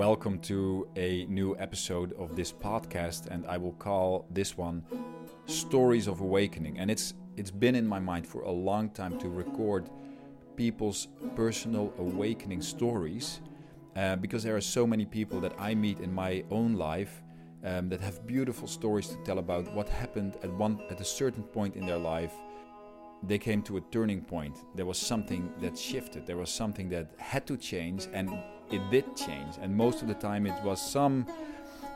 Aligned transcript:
welcome 0.00 0.38
to 0.38 0.88
a 0.96 1.26
new 1.26 1.54
episode 1.58 2.14
of 2.14 2.34
this 2.34 2.50
podcast, 2.50 3.26
and 3.26 3.44
I 3.46 3.58
will 3.58 3.74
call 3.74 4.24
this 4.30 4.56
one 4.56 4.82
"Stories 5.44 6.06
of 6.06 6.22
Awakening." 6.22 6.78
And 6.78 6.90
it's 6.90 7.12
it's 7.36 7.50
been 7.50 7.74
in 7.74 7.86
my 7.86 7.98
mind 7.98 8.26
for 8.26 8.40
a 8.40 8.50
long 8.50 8.88
time 8.88 9.18
to 9.18 9.28
record 9.28 9.90
people's 10.56 11.08
personal 11.36 11.92
awakening 11.98 12.62
stories, 12.62 13.42
uh, 13.94 14.16
because 14.16 14.42
there 14.42 14.56
are 14.56 14.62
so 14.62 14.86
many 14.86 15.04
people 15.04 15.38
that 15.42 15.52
I 15.58 15.74
meet 15.74 16.00
in 16.00 16.14
my 16.14 16.44
own 16.50 16.76
life 16.76 17.22
um, 17.62 17.90
that 17.90 18.00
have 18.00 18.26
beautiful 18.26 18.68
stories 18.68 19.08
to 19.08 19.16
tell 19.22 19.38
about 19.38 19.70
what 19.74 19.86
happened 19.90 20.38
at 20.42 20.50
one 20.54 20.80
at 20.88 20.98
a 21.02 21.04
certain 21.04 21.42
point 21.42 21.76
in 21.76 21.84
their 21.84 21.98
life 21.98 22.32
they 23.22 23.38
came 23.38 23.62
to 23.62 23.76
a 23.76 23.80
turning 23.92 24.22
point. 24.22 24.56
There 24.74 24.86
was 24.86 24.98
something 24.98 25.52
that 25.60 25.78
shifted. 25.78 26.26
There 26.26 26.36
was 26.36 26.50
something 26.50 26.88
that 26.90 27.10
had 27.18 27.46
to 27.46 27.56
change, 27.56 28.08
and 28.12 28.30
it 28.70 28.82
did 28.90 29.16
change. 29.16 29.56
And 29.60 29.76
most 29.76 30.02
of 30.02 30.08
the 30.08 30.14
time, 30.14 30.46
it 30.46 30.62
was 30.64 30.80
some 30.80 31.26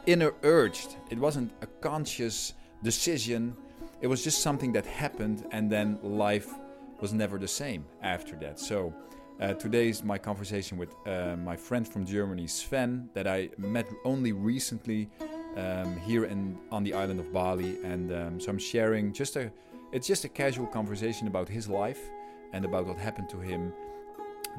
inner 0.07 0.33
urge. 0.43 0.87
It 1.11 1.19
wasn't 1.19 1.53
a 1.63 1.67
conscious 1.67 2.55
decision. 2.83 3.57
It 4.01 4.07
was 4.07 4.23
just 4.23 4.43
something 4.43 4.73
that 4.73 4.87
happened, 4.87 5.47
and 5.51 5.71
then 5.71 5.99
life 6.03 6.53
was 7.01 7.13
never 7.13 7.39
the 7.39 7.49
same 7.49 7.85
after 8.03 8.37
that. 8.37 8.61
So. 8.61 8.93
Uh, 9.41 9.53
today 9.53 9.89
is 9.89 10.05
my 10.05 10.17
conversation 10.17 10.79
with 10.79 10.95
uh, 11.09 11.35
my 11.37 11.57
friend 11.57 11.89
from 11.89 12.07
Germany, 12.07 12.47
Sven, 12.47 13.09
that 13.15 13.27
I 13.27 13.51
met 13.59 13.85
only 14.05 14.31
recently 14.31 15.11
um, 15.57 15.97
here 15.99 16.25
in, 16.27 16.57
on 16.71 16.85
the 16.85 16.95
island 16.95 17.19
of 17.19 17.33
Bali. 17.33 17.79
And 17.83 18.13
um, 18.13 18.41
so 18.41 18.51
I'm 18.51 18.59
sharing 18.59 19.13
just 19.13 19.35
a, 19.35 19.51
it's 19.95 20.09
just 20.09 20.25
a 20.25 20.29
casual 20.29 20.67
conversation 20.67 21.29
about 21.29 21.49
his 21.49 21.69
life 21.69 22.11
and 22.53 22.65
about 22.65 22.85
what 22.85 22.99
happened 22.99 23.29
to 23.29 23.39
him 23.39 23.73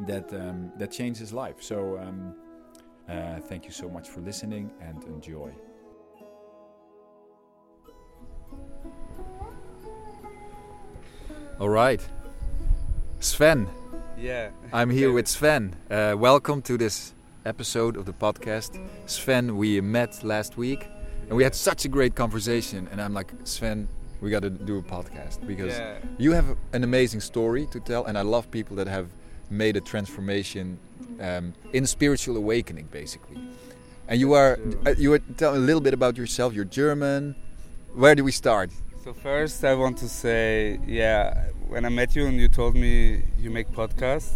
that 0.08 0.34
um, 0.34 0.72
that 0.78 0.92
changed 0.92 1.20
his 1.20 1.34
life. 1.34 1.62
So 1.62 2.00
um, 2.00 2.34
uh, 3.10 3.42
thank 3.42 3.66
you 3.66 3.72
so 3.72 3.90
much 3.90 4.08
for 4.08 4.22
listening 4.22 4.72
and 4.80 5.04
enjoy. 5.04 5.52
All 11.60 11.70
right, 11.70 12.02
Sven. 13.20 13.68
Yeah. 14.18 14.52
I'm 14.72 14.90
here 14.90 15.12
with 15.12 15.28
Sven. 15.28 15.76
Uh, 15.92 16.16
welcome 16.18 16.62
to 16.62 16.78
this 16.78 17.14
episode 17.46 17.98
of 17.98 18.06
the 18.06 18.14
podcast. 18.14 18.80
Sven, 19.06 19.58
we 19.58 19.82
met 19.82 20.24
last 20.24 20.56
week 20.56 20.88
and 21.28 21.36
we 21.36 21.44
had 21.44 21.56
such 21.56 21.84
a 21.84 21.90
great 21.90 22.16
conversation. 22.16 22.88
And 22.92 23.02
I'm 23.02 23.14
like, 23.14 23.34
Sven, 23.44 23.90
we 24.26 24.32
got 24.32 24.42
to 24.42 24.50
do 24.50 24.76
a 24.80 24.82
podcast 24.82 25.46
because 25.46 25.74
Yeah. 25.78 26.00
you 26.18 26.32
have 26.32 26.48
an 26.74 26.84
amazing 26.84 27.22
story 27.22 27.68
to 27.74 27.80
tell, 27.80 28.06
and 28.08 28.18
I 28.18 28.24
love 28.24 28.50
people 28.50 28.76
that 28.78 28.88
have 28.88 29.08
made 29.52 29.78
a 29.78 29.82
transformation 29.82 30.80
um, 31.28 31.54
in 31.78 31.86
spiritual 31.86 32.36
awakening, 32.36 32.88
basically. 33.02 33.38
And 34.10 34.20
you 34.20 34.34
are 34.34 34.52
uh, 34.88 34.96
you 34.98 35.10
were 35.12 35.20
tell 35.38 35.54
a 35.56 35.64
little 35.70 35.84
bit 35.88 35.94
about 35.94 36.18
yourself. 36.18 36.50
You're 36.56 36.72
German. 36.82 37.36
Where 37.94 38.16
do 38.16 38.24
we 38.24 38.32
start? 38.32 38.70
So 39.04 39.14
first, 39.14 39.64
I 39.64 39.74
want 39.76 39.98
to 40.00 40.10
say, 40.10 40.80
yeah, 40.88 41.50
when 41.74 41.86
I 41.86 41.90
met 41.90 42.16
you 42.16 42.26
and 42.26 42.36
you 42.42 42.48
told 42.62 42.74
me 42.76 43.24
you 43.44 43.50
make 43.52 43.68
podcasts, 43.82 44.34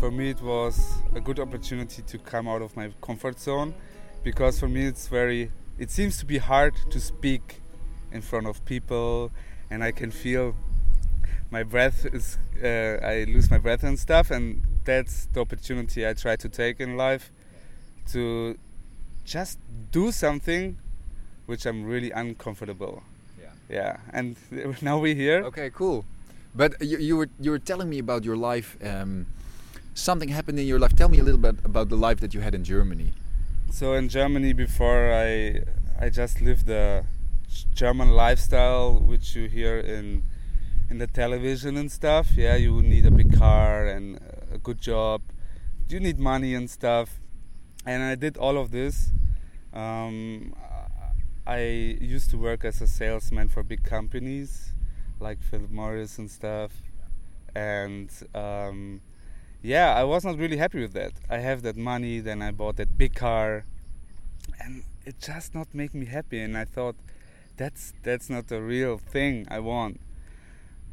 for 0.00 0.10
me 0.10 0.24
it 0.30 0.42
was 0.42 0.76
a 1.14 1.20
good 1.20 1.38
opportunity 1.40 2.02
to 2.02 2.16
come 2.18 2.46
out 2.52 2.62
of 2.62 2.76
my 2.76 2.86
comfort 3.00 3.40
zone, 3.40 3.74
because 4.22 4.60
for 4.60 4.68
me 4.68 4.82
it's 4.92 5.08
very, 5.08 5.50
it 5.78 5.90
seems 5.90 6.18
to 6.18 6.26
be 6.26 6.38
hard 6.38 6.74
to 6.90 7.00
speak 7.00 7.62
in 8.14 8.22
front 8.22 8.46
of 8.46 8.64
people, 8.64 9.30
and 9.70 9.82
I 9.82 9.92
can 9.92 10.10
feel 10.10 10.54
my 11.50 11.62
breath 11.62 12.06
is, 12.06 12.38
uh, 12.62 13.04
I 13.04 13.24
lose 13.24 13.50
my 13.50 13.58
breath 13.58 13.82
and 13.84 13.98
stuff, 13.98 14.30
and 14.30 14.62
that's 14.84 15.26
the 15.32 15.40
opportunity 15.40 16.06
I 16.06 16.14
try 16.14 16.36
to 16.36 16.48
take 16.48 16.80
in 16.80 16.96
life, 16.96 17.30
to 18.12 18.56
just 19.24 19.58
do 19.90 20.12
something 20.12 20.76
which 21.46 21.66
I'm 21.66 21.84
really 21.84 22.10
uncomfortable. 22.10 23.02
Yeah. 23.40 23.50
Yeah, 23.68 23.96
and 24.12 24.36
now 24.82 24.98
we're 24.98 25.14
here. 25.14 25.42
Okay, 25.44 25.70
cool. 25.70 26.04
But 26.54 26.80
you, 26.80 26.98
you 26.98 27.16
were 27.16 27.28
you 27.40 27.50
were 27.50 27.58
telling 27.58 27.88
me 27.90 27.98
about 27.98 28.24
your 28.24 28.36
life. 28.36 28.76
Um, 28.82 29.26
something 29.94 30.28
happened 30.28 30.58
in 30.58 30.66
your 30.66 30.78
life. 30.78 30.94
Tell 30.94 31.08
me 31.08 31.18
a 31.18 31.24
little 31.24 31.40
bit 31.40 31.56
about 31.64 31.88
the 31.88 31.96
life 31.96 32.20
that 32.20 32.32
you 32.34 32.40
had 32.40 32.54
in 32.54 32.62
Germany. 32.64 33.12
So 33.70 33.94
in 33.94 34.08
Germany, 34.08 34.52
before 34.52 35.12
I 35.12 35.62
I 35.98 36.10
just 36.10 36.40
lived 36.40 36.66
the 36.66 37.04
German 37.74 38.10
lifestyle, 38.10 38.98
which 38.98 39.34
you 39.34 39.48
hear 39.48 39.78
in 39.78 40.24
in 40.90 40.98
the 40.98 41.06
television 41.06 41.76
and 41.76 41.90
stuff. 41.90 42.32
Yeah, 42.36 42.56
you 42.56 42.82
need 42.82 43.06
a 43.06 43.10
big 43.10 43.36
car 43.36 43.86
and 43.86 44.20
a 44.52 44.58
good 44.58 44.80
job. 44.80 45.22
You 45.88 46.00
need 46.00 46.18
money 46.18 46.54
and 46.54 46.70
stuff. 46.70 47.20
And 47.86 48.02
I 48.02 48.14
did 48.14 48.36
all 48.36 48.56
of 48.56 48.70
this. 48.70 49.12
Um, 49.72 50.54
I 51.46 51.60
used 52.00 52.30
to 52.30 52.38
work 52.38 52.64
as 52.64 52.80
a 52.80 52.86
salesman 52.86 53.48
for 53.48 53.62
big 53.62 53.84
companies 53.84 54.72
like 55.20 55.42
Philip 55.42 55.70
Morris 55.70 56.18
and 56.18 56.30
stuff. 56.30 56.72
And 57.54 58.10
um, 58.34 59.00
yeah, 59.62 59.94
I 59.94 60.04
was 60.04 60.24
not 60.24 60.38
really 60.38 60.56
happy 60.56 60.80
with 60.80 60.92
that. 60.94 61.12
I 61.30 61.38
have 61.38 61.62
that 61.62 61.76
money, 61.76 62.20
then 62.20 62.42
I 62.42 62.50
bought 62.50 62.76
that 62.76 62.96
big 62.98 63.14
car, 63.14 63.64
and 64.60 64.84
it 65.04 65.20
just 65.20 65.54
not 65.54 65.68
make 65.74 65.94
me 65.94 66.06
happy. 66.06 66.40
And 66.40 66.56
I 66.56 66.64
thought, 66.64 66.96
that's 67.56 67.92
that's 68.02 68.28
not 68.28 68.48
the 68.48 68.62
real 68.62 68.98
thing 68.98 69.46
I 69.50 69.60
want. 69.60 70.00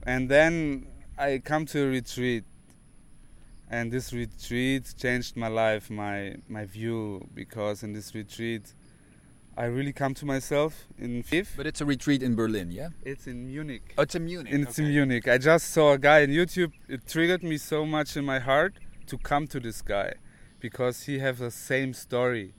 And 0.03 0.29
then 0.29 0.88
I 1.17 1.41
come 1.44 1.66
to 1.67 1.83
a 1.83 1.88
retreat, 1.88 2.44
and 3.69 3.91
this 3.91 4.13
retreat 4.13 4.94
changed 4.97 5.38
my 5.38 5.47
life, 5.47 5.89
my 5.89 6.35
my 6.47 6.66
view, 6.66 7.27
because 7.33 7.83
in 7.83 7.94
this 7.94 8.13
retreat, 8.16 8.73
I 9.57 9.66
really 9.66 9.94
come 9.94 10.13
to 10.16 10.25
myself 10.25 10.88
in 10.97 11.23
Fifth. 11.23 11.53
But 11.57 11.67
it's 11.67 11.81
a 11.81 11.85
retreat 11.85 12.23
in 12.23 12.35
Berlin, 12.35 12.71
yeah? 12.71 12.89
It's 13.03 13.27
in 13.27 13.47
Munich. 13.47 13.94
Oh, 13.97 14.03
it's 14.03 14.16
in 14.16 14.25
Munich. 14.25 14.53
It's 14.53 14.79
in. 14.79 14.88
Munich. 14.88 15.27
I 15.27 15.38
just 15.38 15.71
saw 15.71 15.94
a 15.94 15.97
guy 15.97 16.23
on 16.23 16.29
YouTube. 16.29 16.71
It 16.88 17.07
triggered 17.07 17.44
me 17.44 17.57
so 17.57 17.85
much 17.85 18.16
in 18.16 18.25
my 18.25 18.39
heart 18.39 18.75
to 19.07 19.17
come 19.17 19.47
to 19.47 19.59
this 19.59 19.81
guy 19.81 20.13
because 20.59 21.03
he 21.03 21.19
has 21.19 21.39
the 21.39 21.51
same 21.51 21.94
story, 21.94 22.53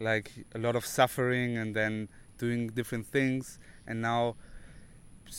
like 0.00 0.32
a 0.54 0.58
lot 0.58 0.74
of 0.74 0.84
suffering 0.84 1.56
and 1.56 1.76
then 1.76 2.08
doing 2.42 2.60
different 2.80 3.06
things, 3.16 3.44
and 3.88 3.96
now 4.10 4.22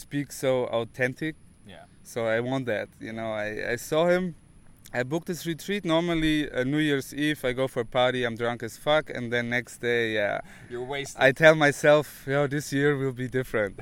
speak 0.04 0.32
so 0.32 0.52
authentic. 0.80 1.36
Yeah. 1.68 1.86
So 2.04 2.20
I 2.36 2.40
want 2.50 2.66
that. 2.74 2.88
You 3.08 3.14
know, 3.14 3.30
I, 3.46 3.48
I 3.74 3.76
saw 3.78 4.08
him. 4.08 4.36
I 5.00 5.02
booked 5.04 5.28
this 5.28 5.46
retreat. 5.54 5.84
Normally, 5.86 6.38
uh, 6.52 6.64
New 6.74 6.78
Year's 6.90 7.10
Eve, 7.26 7.40
I 7.50 7.52
go 7.62 7.68
for 7.68 7.82
a 7.82 7.86
party. 8.00 8.20
I'm 8.28 8.36
drunk 8.44 8.62
as 8.64 8.78
fuck, 8.78 9.06
and 9.16 9.24
then 9.34 9.50
next 9.50 9.76
day, 9.90 10.14
yeah, 10.20 10.42
You're 10.70 10.84
wasted. 10.96 11.22
I 11.28 11.32
tell 11.44 11.56
myself, 11.56 12.06
yo, 12.28 12.48
this 12.56 12.72
year 12.72 12.92
will 13.02 13.12
be 13.24 13.28
different. 13.40 13.80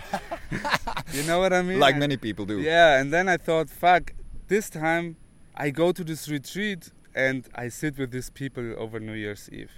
you 1.17 1.23
know 1.29 1.39
what 1.43 1.51
I 1.53 1.61
mean? 1.61 1.79
like 1.79 1.95
I- 1.95 1.99
many 2.05 2.17
people 2.17 2.45
do. 2.45 2.57
yeah, 2.61 2.99
and 2.99 3.07
then 3.15 3.25
I 3.35 3.37
thought, 3.37 3.69
fuck, 3.69 4.03
this 4.47 4.69
time 4.69 5.05
I 5.65 5.69
go 5.81 5.91
to 5.91 6.03
this 6.11 6.29
retreat 6.29 6.81
and 7.13 7.39
I 7.63 7.65
sit 7.69 7.93
with 7.97 8.11
these 8.11 8.29
people 8.41 8.65
over 8.83 8.97
New 8.99 9.17
Year's 9.25 9.49
Eve. 9.51 9.75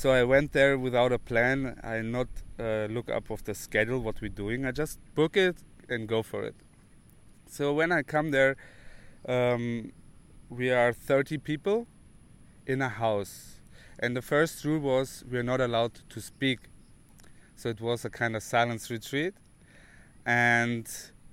So 0.00 0.06
I 0.20 0.24
went 0.24 0.52
there 0.52 0.76
without 0.86 1.10
a 1.10 1.18
plan. 1.18 1.80
I 1.82 2.02
not 2.02 2.28
uh, 2.58 2.86
look 2.90 3.10
up 3.10 3.30
of 3.30 3.44
the 3.44 3.54
schedule 3.54 4.00
what 4.00 4.20
we're 4.20 4.28
doing. 4.28 4.64
I 4.64 4.72
just 4.72 4.98
book 5.14 5.36
it 5.36 5.56
and 5.88 6.08
go 6.08 6.22
for 6.22 6.42
it. 6.44 6.54
So 7.48 7.72
when 7.72 7.92
I 7.92 8.02
come 8.02 8.30
there, 8.30 8.56
um, 9.28 9.92
we 10.48 10.70
are 10.70 10.92
30 10.92 11.38
people 11.38 11.86
in 12.66 12.82
a 12.82 12.88
house, 12.88 13.60
and 13.98 14.16
the 14.16 14.22
first 14.22 14.64
rule 14.64 14.80
was 14.80 15.24
we're 15.30 15.42
not 15.42 15.60
allowed 15.60 16.00
to 16.08 16.20
speak. 16.20 16.60
So 17.54 17.68
it 17.68 17.80
was 17.80 18.04
a 18.04 18.10
kind 18.10 18.36
of 18.36 18.42
silence 18.42 18.90
retreat, 18.90 19.34
and 20.24 20.88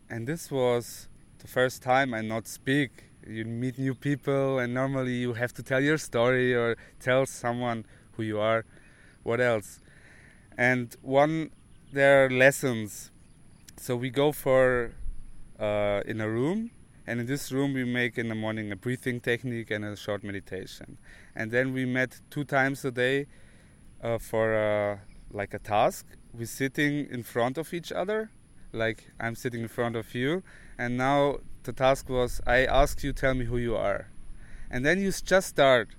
and 0.09 0.27
this 0.27 0.51
was 0.51 1.07
the 1.39 1.47
first 1.47 1.81
time 1.81 2.13
I 2.13 2.21
not 2.21 2.47
speak. 2.47 3.05
You 3.27 3.45
meet 3.45 3.77
new 3.79 3.95
people, 3.95 4.59
and 4.59 4.73
normally 4.73 5.15
you 5.15 5.33
have 5.33 5.53
to 5.53 5.63
tell 5.63 5.81
your 5.81 5.97
story 5.97 6.53
or 6.53 6.77
tell 6.99 7.25
someone 7.25 7.85
who 8.13 8.23
you 8.23 8.39
are. 8.39 8.65
What 9.23 9.39
else? 9.41 9.79
And 10.57 10.95
one, 11.01 11.51
there 11.91 12.25
are 12.25 12.29
lessons. 12.29 13.11
So 13.77 13.95
we 13.95 14.09
go 14.09 14.31
for 14.31 14.93
uh, 15.59 16.01
in 16.05 16.21
a 16.21 16.29
room, 16.29 16.71
and 17.07 17.19
in 17.19 17.25
this 17.25 17.51
room 17.51 17.73
we 17.73 17.83
make 17.83 18.17
in 18.17 18.29
the 18.29 18.35
morning 18.35 18.71
a 18.71 18.75
breathing 18.75 19.19
technique 19.19 19.71
and 19.71 19.83
a 19.83 19.95
short 19.95 20.23
meditation. 20.23 20.97
And 21.35 21.51
then 21.51 21.73
we 21.73 21.85
met 21.85 22.21
two 22.29 22.43
times 22.43 22.85
a 22.85 22.91
day 22.91 23.27
uh, 24.03 24.17
for 24.19 24.55
uh, 24.55 24.99
like 25.31 25.53
a 25.53 25.59
task. 25.59 26.05
We're 26.33 26.45
sitting 26.45 27.07
in 27.09 27.23
front 27.23 27.57
of 27.57 27.73
each 27.73 27.91
other, 27.91 28.31
like 28.71 29.11
I'm 29.19 29.35
sitting 29.35 29.61
in 29.61 29.67
front 29.67 29.95
of 29.95 30.13
you, 30.15 30.43
and 30.77 30.97
now 30.97 31.39
the 31.63 31.73
task 31.73 32.09
was 32.09 32.41
I 32.45 32.65
ask 32.65 33.03
you, 33.03 33.13
tell 33.13 33.33
me 33.33 33.45
who 33.45 33.57
you 33.57 33.75
are, 33.75 34.09
and 34.69 34.85
then 34.85 34.99
you 34.99 35.11
just 35.11 35.47
start. 35.47 35.95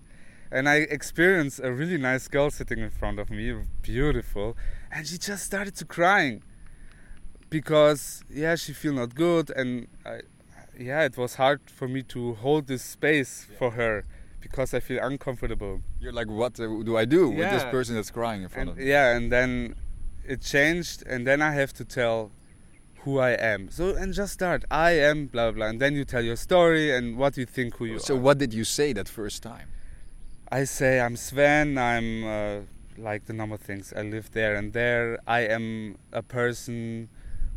And 0.50 0.68
I 0.68 0.76
experienced 0.76 1.60
a 1.62 1.72
really 1.72 1.98
nice 1.98 2.28
girl 2.28 2.50
sitting 2.50 2.78
in 2.78 2.90
front 2.90 3.18
of 3.18 3.30
me, 3.30 3.54
beautiful, 3.82 4.56
and 4.92 5.06
she 5.06 5.18
just 5.18 5.44
started 5.44 5.74
to 5.76 5.84
crying 5.84 6.42
because 7.50 8.22
yeah, 8.30 8.54
she 8.56 8.72
feel 8.72 8.92
not 8.94 9.14
good, 9.14 9.50
and 9.50 9.88
I, 10.04 10.20
yeah, 10.78 11.02
it 11.04 11.16
was 11.16 11.34
hard 11.36 11.60
for 11.70 11.88
me 11.88 12.02
to 12.04 12.34
hold 12.34 12.66
this 12.66 12.82
space 12.82 13.46
for 13.58 13.72
her 13.72 14.04
because 14.40 14.74
I 14.74 14.80
feel 14.80 15.02
uncomfortable. 15.02 15.80
You're 16.00 16.12
like, 16.12 16.28
what 16.28 16.54
do 16.54 16.96
I 16.96 17.04
do 17.04 17.28
with 17.30 17.50
this 17.50 17.64
person 17.64 17.94
that's 17.96 18.10
crying 18.10 18.42
in 18.42 18.48
front 18.48 18.68
And, 18.70 18.78
of 18.78 18.84
me? 18.84 18.90
yeah, 18.90 19.16
and 19.16 19.32
then 19.32 19.74
it 20.26 20.40
changed, 20.40 21.02
and 21.06 21.26
then 21.26 21.42
I 21.42 21.52
have 21.52 21.72
to 21.74 21.84
tell 21.84 22.30
who 23.00 23.18
I 23.18 23.32
am. 23.32 23.68
So 23.70 23.94
and 23.94 24.14
just 24.14 24.32
start. 24.32 24.64
I 24.70 24.92
am 24.92 25.26
blah 25.26 25.50
blah, 25.52 25.66
and 25.66 25.80
then 25.80 25.94
you 25.94 26.04
tell 26.04 26.22
your 26.22 26.36
story 26.36 26.94
and 26.94 27.16
what 27.18 27.36
you 27.36 27.44
think 27.46 27.76
who 27.76 27.84
you 27.86 27.98
So 27.98 28.14
are. 28.14 28.16
So 28.18 28.22
what 28.22 28.38
did 28.38 28.54
you 28.54 28.64
say 28.64 28.92
that 28.94 29.08
first 29.08 29.42
time? 29.42 29.68
I 30.54 30.62
say 30.62 31.00
I'm 31.00 31.16
Sven. 31.16 31.76
I'm 31.78 32.24
uh, 32.24 32.60
like 32.96 33.26
the 33.26 33.32
normal 33.32 33.56
things. 33.56 33.92
I 33.96 34.02
live 34.02 34.30
there 34.30 34.54
and 34.54 34.72
there. 34.72 35.18
I 35.26 35.40
am 35.40 35.98
a 36.12 36.22
person 36.22 37.08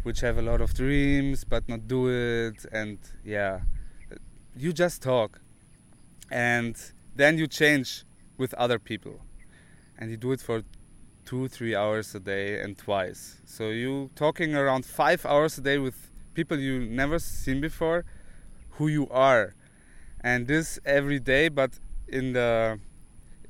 which 0.02 0.22
have 0.22 0.40
a 0.40 0.42
lot 0.42 0.62
of 0.62 0.74
dreams 0.74 1.44
but 1.44 1.70
not 1.70 1.88
do 1.88 2.10
it. 2.10 2.66
And 2.72 2.98
yeah, 3.24 3.60
you 4.56 4.74
just 4.74 5.04
talk, 5.04 5.40
and 6.32 6.76
then 7.16 7.38
you 7.38 7.46
change 7.46 8.04
with 8.36 8.56
other 8.56 8.80
people, 8.80 9.20
and 10.00 10.10
you 10.10 10.18
do 10.18 10.32
it 10.32 10.42
for 10.42 10.64
two, 11.24 11.48
three 11.50 11.76
hours 11.76 12.16
a 12.16 12.20
day 12.20 12.60
and 12.60 12.80
twice. 12.80 13.42
So 13.46 13.70
you 13.70 14.10
talking 14.16 14.56
around 14.56 14.88
five 14.88 15.24
hours 15.24 15.56
a 15.60 15.62
day 15.62 15.78
with 15.78 16.10
people 16.34 16.58
you 16.58 16.80
never 16.80 17.20
seen 17.20 17.62
before, 17.62 18.06
who 18.72 18.88
you 18.88 19.08
are, 19.10 19.54
and 20.20 20.48
this 20.48 20.80
every 20.84 21.20
day. 21.20 21.48
But 21.48 21.78
in 22.08 22.34
the 22.34 22.80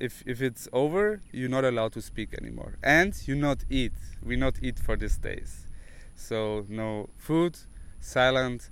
if 0.00 0.22
if 0.26 0.42
it's 0.42 0.68
over, 0.72 1.20
you're 1.32 1.48
not 1.48 1.64
allowed 1.64 1.92
to 1.92 2.02
speak 2.02 2.34
anymore, 2.34 2.78
and 2.82 3.14
you 3.26 3.34
not 3.34 3.64
eat. 3.70 3.92
We 4.22 4.36
not 4.36 4.54
eat 4.62 4.78
for 4.78 4.96
these 4.96 5.18
days, 5.18 5.66
so 6.14 6.64
no 6.68 7.08
food, 7.16 7.58
silent, 8.00 8.70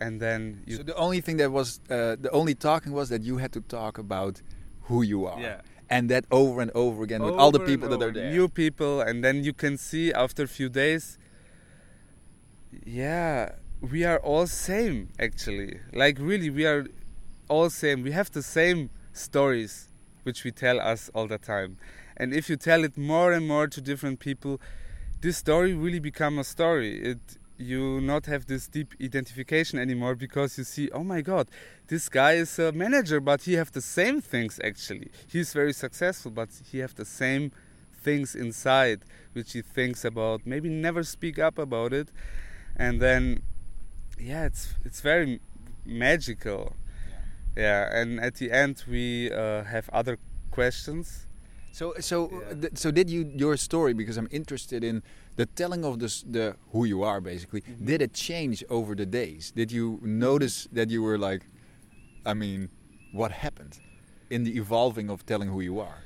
and 0.00 0.20
then 0.20 0.62
you. 0.66 0.76
So 0.76 0.82
the 0.82 0.96
only 0.96 1.20
thing 1.20 1.36
that 1.38 1.50
was, 1.52 1.80
uh, 1.90 2.16
the 2.20 2.30
only 2.32 2.54
talking 2.54 2.92
was 2.92 3.08
that 3.08 3.22
you 3.22 3.38
had 3.38 3.52
to 3.52 3.60
talk 3.60 3.98
about 3.98 4.42
who 4.82 5.02
you 5.02 5.26
are. 5.26 5.40
yeah. 5.40 5.60
And 5.90 6.10
that 6.10 6.26
over 6.30 6.60
and 6.60 6.70
over 6.74 7.02
again 7.02 7.22
with 7.22 7.34
all 7.34 7.50
the 7.50 7.60
people 7.60 7.88
that 7.88 8.02
are 8.02 8.12
there. 8.12 8.30
New 8.30 8.46
people, 8.46 9.00
and 9.00 9.24
then 9.24 9.42
you 9.42 9.54
can 9.54 9.78
see 9.78 10.12
after 10.12 10.42
a 10.42 10.46
few 10.46 10.68
days. 10.68 11.18
Yeah, 12.84 13.52
we 13.80 14.04
are 14.04 14.18
all 14.18 14.46
same 14.46 15.08
actually. 15.18 15.80
Like 15.94 16.18
really, 16.18 16.50
we 16.50 16.66
are 16.66 16.86
all 17.48 17.70
same. 17.70 18.02
We 18.02 18.12
have 18.12 18.30
the 18.30 18.42
same 18.42 18.90
stories, 19.14 19.87
which 20.28 20.44
we 20.44 20.52
tell 20.52 20.78
us 20.92 21.10
all 21.14 21.26
the 21.26 21.38
time. 21.38 21.78
And 22.18 22.34
if 22.34 22.50
you 22.50 22.56
tell 22.56 22.84
it 22.84 22.98
more 22.98 23.32
and 23.32 23.48
more 23.48 23.66
to 23.66 23.80
different 23.80 24.20
people, 24.20 24.60
this 25.22 25.38
story 25.38 25.72
really 25.72 26.00
become 26.10 26.38
a 26.38 26.44
story. 26.44 26.92
It 27.10 27.18
you 27.72 28.00
not 28.12 28.26
have 28.26 28.46
this 28.46 28.68
deep 28.68 28.90
identification 29.02 29.76
anymore 29.80 30.14
because 30.14 30.50
you 30.58 30.64
see, 30.64 30.86
oh 30.92 31.02
my 31.02 31.20
god, 31.22 31.48
this 31.88 32.08
guy 32.08 32.34
is 32.44 32.58
a 32.58 32.70
manager, 32.70 33.20
but 33.20 33.42
he 33.42 33.54
have 33.54 33.72
the 33.72 33.80
same 33.98 34.20
things 34.20 34.60
actually. 34.62 35.10
He's 35.26 35.52
very 35.52 35.72
successful, 35.72 36.30
but 36.30 36.50
he 36.70 36.78
have 36.84 36.94
the 36.94 37.04
same 37.04 37.50
things 38.04 38.36
inside 38.36 39.00
which 39.32 39.50
he 39.54 39.62
thinks 39.62 40.04
about. 40.04 40.46
Maybe 40.52 40.68
never 40.68 41.02
speak 41.02 41.36
up 41.38 41.56
about 41.58 41.92
it, 41.92 42.08
and 42.76 43.00
then, 43.00 43.22
yeah, 44.30 44.44
it's 44.44 44.74
it's 44.84 45.00
very 45.00 45.40
magical. 45.84 46.76
Yeah, 47.58 47.90
and 48.00 48.20
at 48.20 48.36
the 48.36 48.52
end 48.52 48.84
we 48.88 49.32
uh, 49.32 49.64
have 49.64 49.90
other 49.92 50.16
questions. 50.52 51.26
So, 51.72 51.94
so, 52.00 52.30
Yeah. 52.30 52.54
th- 52.62 52.76
so 52.78 52.90
did 52.92 53.10
you 53.10 53.22
your 53.36 53.56
story? 53.56 53.92
Because 53.94 54.16
I'm 54.16 54.28
interested 54.30 54.84
in 54.84 55.02
the 55.36 55.46
telling 55.46 55.84
of 55.84 55.98
this, 55.98 56.22
the 56.22 56.54
who 56.72 56.84
you 56.84 57.02
are. 57.02 57.20
Basically, 57.20 57.62
Mhm. 57.62 57.86
did 57.86 58.00
it 58.02 58.12
change 58.14 58.64
over 58.70 58.94
the 58.94 59.06
days? 59.06 59.50
Did 59.60 59.72
you 59.72 59.98
notice 60.02 60.68
that 60.72 60.88
you 60.90 61.02
were 61.02 61.18
like, 61.18 61.42
I 62.24 62.34
mean, 62.34 62.68
what 63.12 63.30
happened 63.32 63.80
in 64.30 64.44
the 64.44 64.56
evolving 64.56 65.10
of 65.10 65.26
telling 65.26 65.48
who 65.50 65.60
you 65.60 65.80
are? 65.80 66.00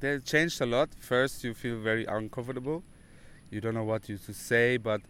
They 0.00 0.18
changed 0.20 0.60
a 0.60 0.66
lot. 0.66 0.88
First, 0.98 1.44
you 1.44 1.54
feel 1.54 1.78
very 1.80 2.04
uncomfortable. 2.06 2.82
You 3.50 3.60
don't 3.60 3.74
know 3.74 3.84
what 3.84 4.08
you 4.08 4.18
to 4.18 4.32
say, 4.32 4.76
but 4.76 5.00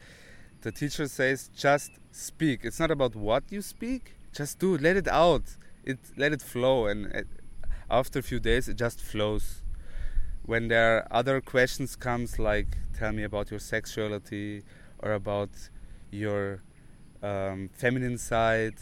the 0.62 0.72
teacher 0.72 1.06
says 1.08 1.50
just 1.66 1.90
speak. 2.12 2.64
It's 2.64 2.78
not 2.80 2.90
about 2.90 3.14
what 3.14 3.44
you 3.50 3.62
speak. 3.62 4.14
Just 4.32 4.58
do. 4.58 4.76
Let 4.78 4.96
it 4.96 5.08
out. 5.08 5.42
It 5.84 5.98
let 6.16 6.32
it 6.32 6.42
flow, 6.42 6.86
and 6.86 7.06
it, 7.06 7.26
after 7.90 8.18
a 8.20 8.22
few 8.22 8.40
days, 8.40 8.68
it 8.68 8.76
just 8.76 9.00
flows. 9.00 9.62
When 10.44 10.68
there 10.68 10.96
are 10.96 11.08
other 11.10 11.40
questions 11.40 11.96
comes 11.96 12.38
like 12.38 12.76
tell 12.98 13.12
me 13.12 13.22
about 13.22 13.50
your 13.50 13.60
sexuality 13.60 14.62
or 14.98 15.12
about 15.12 15.50
your 16.10 16.62
um, 17.22 17.70
feminine 17.74 18.18
side, 18.18 18.74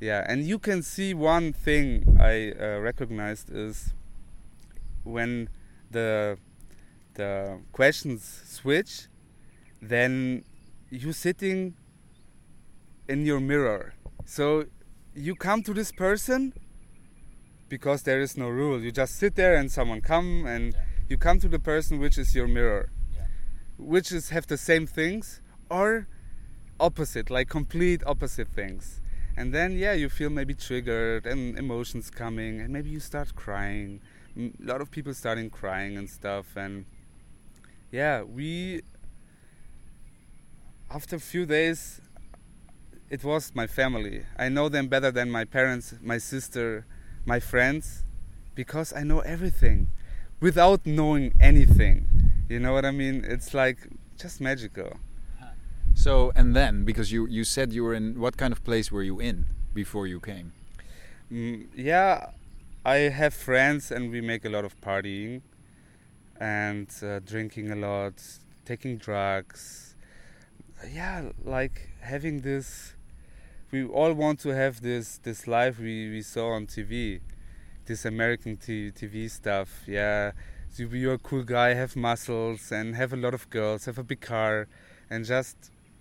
yeah, 0.00 0.24
and 0.28 0.44
you 0.44 0.58
can 0.58 0.82
see 0.82 1.14
one 1.14 1.52
thing 1.52 2.16
I 2.20 2.52
uh, 2.52 2.78
recognized 2.80 3.50
is 3.50 3.94
when 5.04 5.48
the 5.90 6.38
the 7.14 7.60
questions 7.72 8.42
switch, 8.46 9.08
then 9.80 10.44
you 10.90 11.12
sitting 11.12 11.74
in 13.08 13.24
your 13.24 13.40
mirror. 13.40 13.94
So 14.24 14.66
you 15.14 15.34
come 15.34 15.62
to 15.62 15.74
this 15.74 15.92
person 15.92 16.52
because 17.68 18.02
there 18.02 18.20
is 18.20 18.36
no 18.36 18.48
rule. 18.48 18.80
You 18.80 18.92
just 18.92 19.16
sit 19.16 19.34
there 19.34 19.54
and 19.54 19.70
someone 19.70 20.00
come 20.00 20.46
and 20.46 20.74
you 21.08 21.16
come 21.18 21.38
to 21.40 21.48
the 21.48 21.58
person 21.58 21.98
which 21.98 22.18
is 22.18 22.34
your 22.34 22.46
mirror. 22.46 22.90
Yeah. 23.14 23.26
Which 23.78 24.12
is 24.12 24.30
have 24.30 24.46
the 24.46 24.58
same 24.58 24.86
things 24.86 25.40
or 25.70 26.06
opposite, 26.78 27.30
like 27.30 27.48
complete 27.48 28.02
opposite 28.06 28.48
things. 28.48 29.00
And 29.36 29.54
then 29.54 29.78
yeah, 29.78 29.94
you 29.94 30.08
feel 30.08 30.30
maybe 30.30 30.54
triggered 30.54 31.26
and 31.26 31.58
emotions 31.58 32.10
coming 32.10 32.60
and 32.60 32.72
maybe 32.72 32.90
you 32.90 33.00
start 33.00 33.34
crying. 33.34 34.00
A 34.36 34.50
lot 34.60 34.80
of 34.80 34.90
people 34.90 35.14
starting 35.14 35.50
crying 35.50 35.96
and 35.96 36.08
stuff 36.08 36.56
and 36.56 36.84
yeah, 37.90 38.22
we 38.22 38.82
after 40.90 41.16
a 41.16 41.20
few 41.20 41.46
days 41.46 42.00
it 43.12 43.22
was 43.22 43.52
my 43.54 43.66
family. 43.66 44.24
I 44.38 44.48
know 44.48 44.70
them 44.70 44.88
better 44.88 45.10
than 45.10 45.30
my 45.30 45.44
parents, 45.44 45.94
my 46.02 46.16
sister, 46.16 46.86
my 47.26 47.40
friends 47.40 48.04
because 48.54 48.92
I 48.92 49.02
know 49.02 49.20
everything 49.20 49.88
without 50.40 50.86
knowing 50.86 51.34
anything. 51.38 52.06
You 52.48 52.58
know 52.58 52.72
what 52.72 52.86
I 52.86 52.90
mean? 52.90 53.22
It's 53.26 53.52
like 53.52 53.78
just 54.18 54.40
magical. 54.40 54.96
So, 55.94 56.32
and 56.34 56.56
then 56.56 56.84
because 56.84 57.12
you 57.12 57.26
you 57.26 57.44
said 57.44 57.72
you 57.72 57.84
were 57.84 57.94
in 57.94 58.18
what 58.18 58.38
kind 58.38 58.50
of 58.50 58.64
place 58.64 58.90
were 58.90 59.02
you 59.02 59.20
in 59.20 59.46
before 59.74 60.06
you 60.06 60.18
came? 60.18 60.52
Mm, 61.30 61.68
yeah, 61.76 62.30
I 62.84 62.96
have 63.20 63.34
friends 63.34 63.90
and 63.90 64.10
we 64.10 64.22
make 64.22 64.46
a 64.46 64.48
lot 64.48 64.64
of 64.64 64.80
partying 64.80 65.42
and 66.40 66.88
uh, 67.02 67.20
drinking 67.20 67.70
a 67.70 67.76
lot, 67.76 68.14
taking 68.64 68.96
drugs. 68.96 69.96
Yeah, 70.90 71.30
like 71.44 71.90
having 72.00 72.40
this. 72.40 72.94
We 73.72 73.84
all 73.84 74.12
want 74.12 74.38
to 74.40 74.50
have 74.50 74.82
this 74.82 75.18
this 75.18 75.46
life 75.46 75.78
we, 75.78 76.10
we 76.10 76.22
saw 76.22 76.50
on 76.52 76.66
TV, 76.66 77.20
this 77.86 78.04
American 78.04 78.56
t- 78.58 78.92
TV 78.92 79.28
stuff. 79.30 79.82
Yeah, 79.86 80.32
so 80.70 80.82
you're 80.84 81.14
a 81.14 81.18
cool 81.18 81.42
guy, 81.42 81.74
have 81.74 81.96
muscles, 81.96 82.70
and 82.70 82.94
have 82.96 83.12
a 83.12 83.16
lot 83.16 83.34
of 83.34 83.48
girls, 83.50 83.86
have 83.86 83.98
a 83.98 84.02
big 84.04 84.20
car, 84.20 84.68
and 85.10 85.24
just 85.24 85.56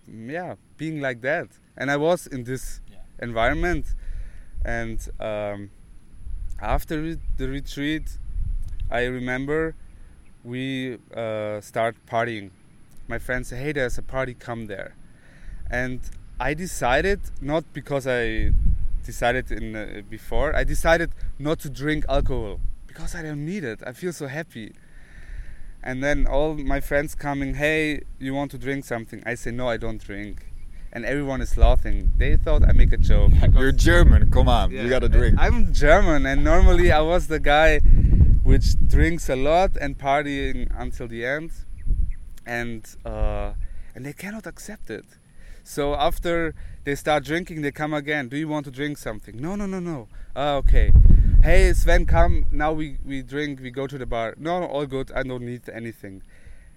yeah, 0.08 0.56
being 0.78 1.00
like 1.02 1.22
that. 1.22 1.48
And 1.78 1.90
I 1.90 1.98
was 1.98 2.28
in 2.28 2.44
this 2.44 2.82
Yeah. 2.92 2.98
environment 3.20 3.86
and 4.66 5.00
um, 5.20 5.72
after 6.62 7.16
the 7.38 7.48
retreat 7.50 8.18
i 8.92 9.04
remember 9.06 9.76
we 10.44 10.98
uh, 11.16 11.60
start 11.62 11.96
partying 12.08 12.52
my 13.08 13.18
friends 13.20 13.50
say 13.50 13.58
hey 13.58 13.72
there's 13.72 13.98
a 13.98 14.02
party 14.04 14.34
come 14.34 14.68
there 14.68 14.96
and 15.70 16.00
i 16.42 16.56
decided 16.56 17.20
not 17.40 17.64
because 17.72 18.08
i 18.08 18.52
decided 19.06 19.52
in 19.52 19.76
uh, 19.76 20.02
before 20.10 20.56
i 20.56 20.64
decided 20.64 21.12
not 21.38 21.60
to 21.60 21.70
drink 21.70 22.04
alcohol 22.10 22.60
because 22.88 23.16
i 23.16 23.22
don't 23.22 23.46
need 23.46 23.64
it. 23.64 23.80
I 23.86 23.94
feel 23.94 24.12
so 24.12 24.28
happy. 24.28 24.74
And 25.82 26.04
then 26.04 26.28
all 26.28 26.56
my 26.56 26.80
friends 26.90 27.16
coming 27.16 27.56
hey 27.56 28.02
you 28.20 28.34
want 28.34 28.50
to 28.52 28.58
drink 28.58 28.86
something? 28.86 29.20
I 29.26 29.36
say 29.36 29.52
no 29.52 29.68
i 29.70 29.78
don't 29.78 30.02
drink. 30.10 30.36
And 30.94 31.06
everyone 31.06 31.40
is 31.42 31.54
laughing. 31.58 32.12
They 32.18 32.36
thought 32.36 32.62
i 32.70 32.74
make 32.74 32.92
a 32.92 32.98
joke. 32.98 33.32
You're 33.54 33.72
German. 33.72 34.30
Come 34.30 34.50
on, 34.50 34.72
yeah, 34.72 34.82
you 34.84 34.90
gotta 34.90 35.08
drink. 35.08 35.36
I'm 35.40 35.72
German, 35.72 36.26
and 36.26 36.44
normally 36.44 36.92
I 36.92 37.02
was 37.14 37.28
the 37.28 37.40
guy 37.40 37.80
which 38.50 38.66
drinks 38.96 39.30
a 39.30 39.38
lot 39.38 39.72
and 39.80 39.98
partying 39.98 40.60
until 40.84 41.08
the 41.08 41.22
end, 41.26 41.52
and 42.46 42.82
uh, 43.06 43.54
and 43.96 44.06
they 44.06 44.16
cannot 44.24 44.46
accept 44.48 44.90
it. 44.90 45.06
So 45.64 45.96
after 45.96 46.54
they 46.84 46.96
start 46.96 47.24
drinking, 47.24 47.62
they 47.62 47.72
come 47.72 47.94
again. 47.94 48.30
Do 48.30 48.38
you 48.38 48.48
want 48.48 48.66
to 48.66 48.72
drink 48.72 48.98
something? 48.98 49.40
No, 49.40 49.56
no, 49.56 49.66
no, 49.66 49.80
no. 49.80 50.08
Ah, 50.36 50.56
okay. 50.56 50.92
Hey, 51.44 51.74
Sven, 51.74 52.06
come. 52.06 52.46
Now 52.52 52.72
we 52.74 52.98
we 53.06 53.22
drink. 53.24 53.60
We 53.62 53.72
go 53.72 53.88
to 53.88 53.98
the 53.98 54.06
bar. 54.06 54.36
No, 54.38 54.60
no, 54.60 54.68
all 54.68 54.86
good. 54.86 55.12
I 55.14 55.24
don't 55.24 55.44
need 55.46 55.70
anything. 55.70 56.24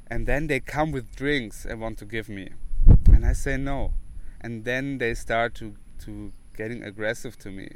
And 0.08 0.26
then 0.26 0.46
they 0.46 0.60
come 0.60 0.92
with 0.92 1.14
drinks 1.16 1.64
and 1.64 1.80
want 1.80 1.98
to 1.98 2.04
give 2.04 2.28
me, 2.28 2.50
and 3.06 3.24
I 3.24 3.32
say 3.32 3.56
no. 3.56 3.94
And 4.40 4.64
then 4.64 4.98
they 4.98 5.14
start 5.14 5.54
to 5.56 5.74
to 6.04 6.32
getting 6.56 6.82
aggressive 6.84 7.36
to 7.38 7.50
me 7.50 7.68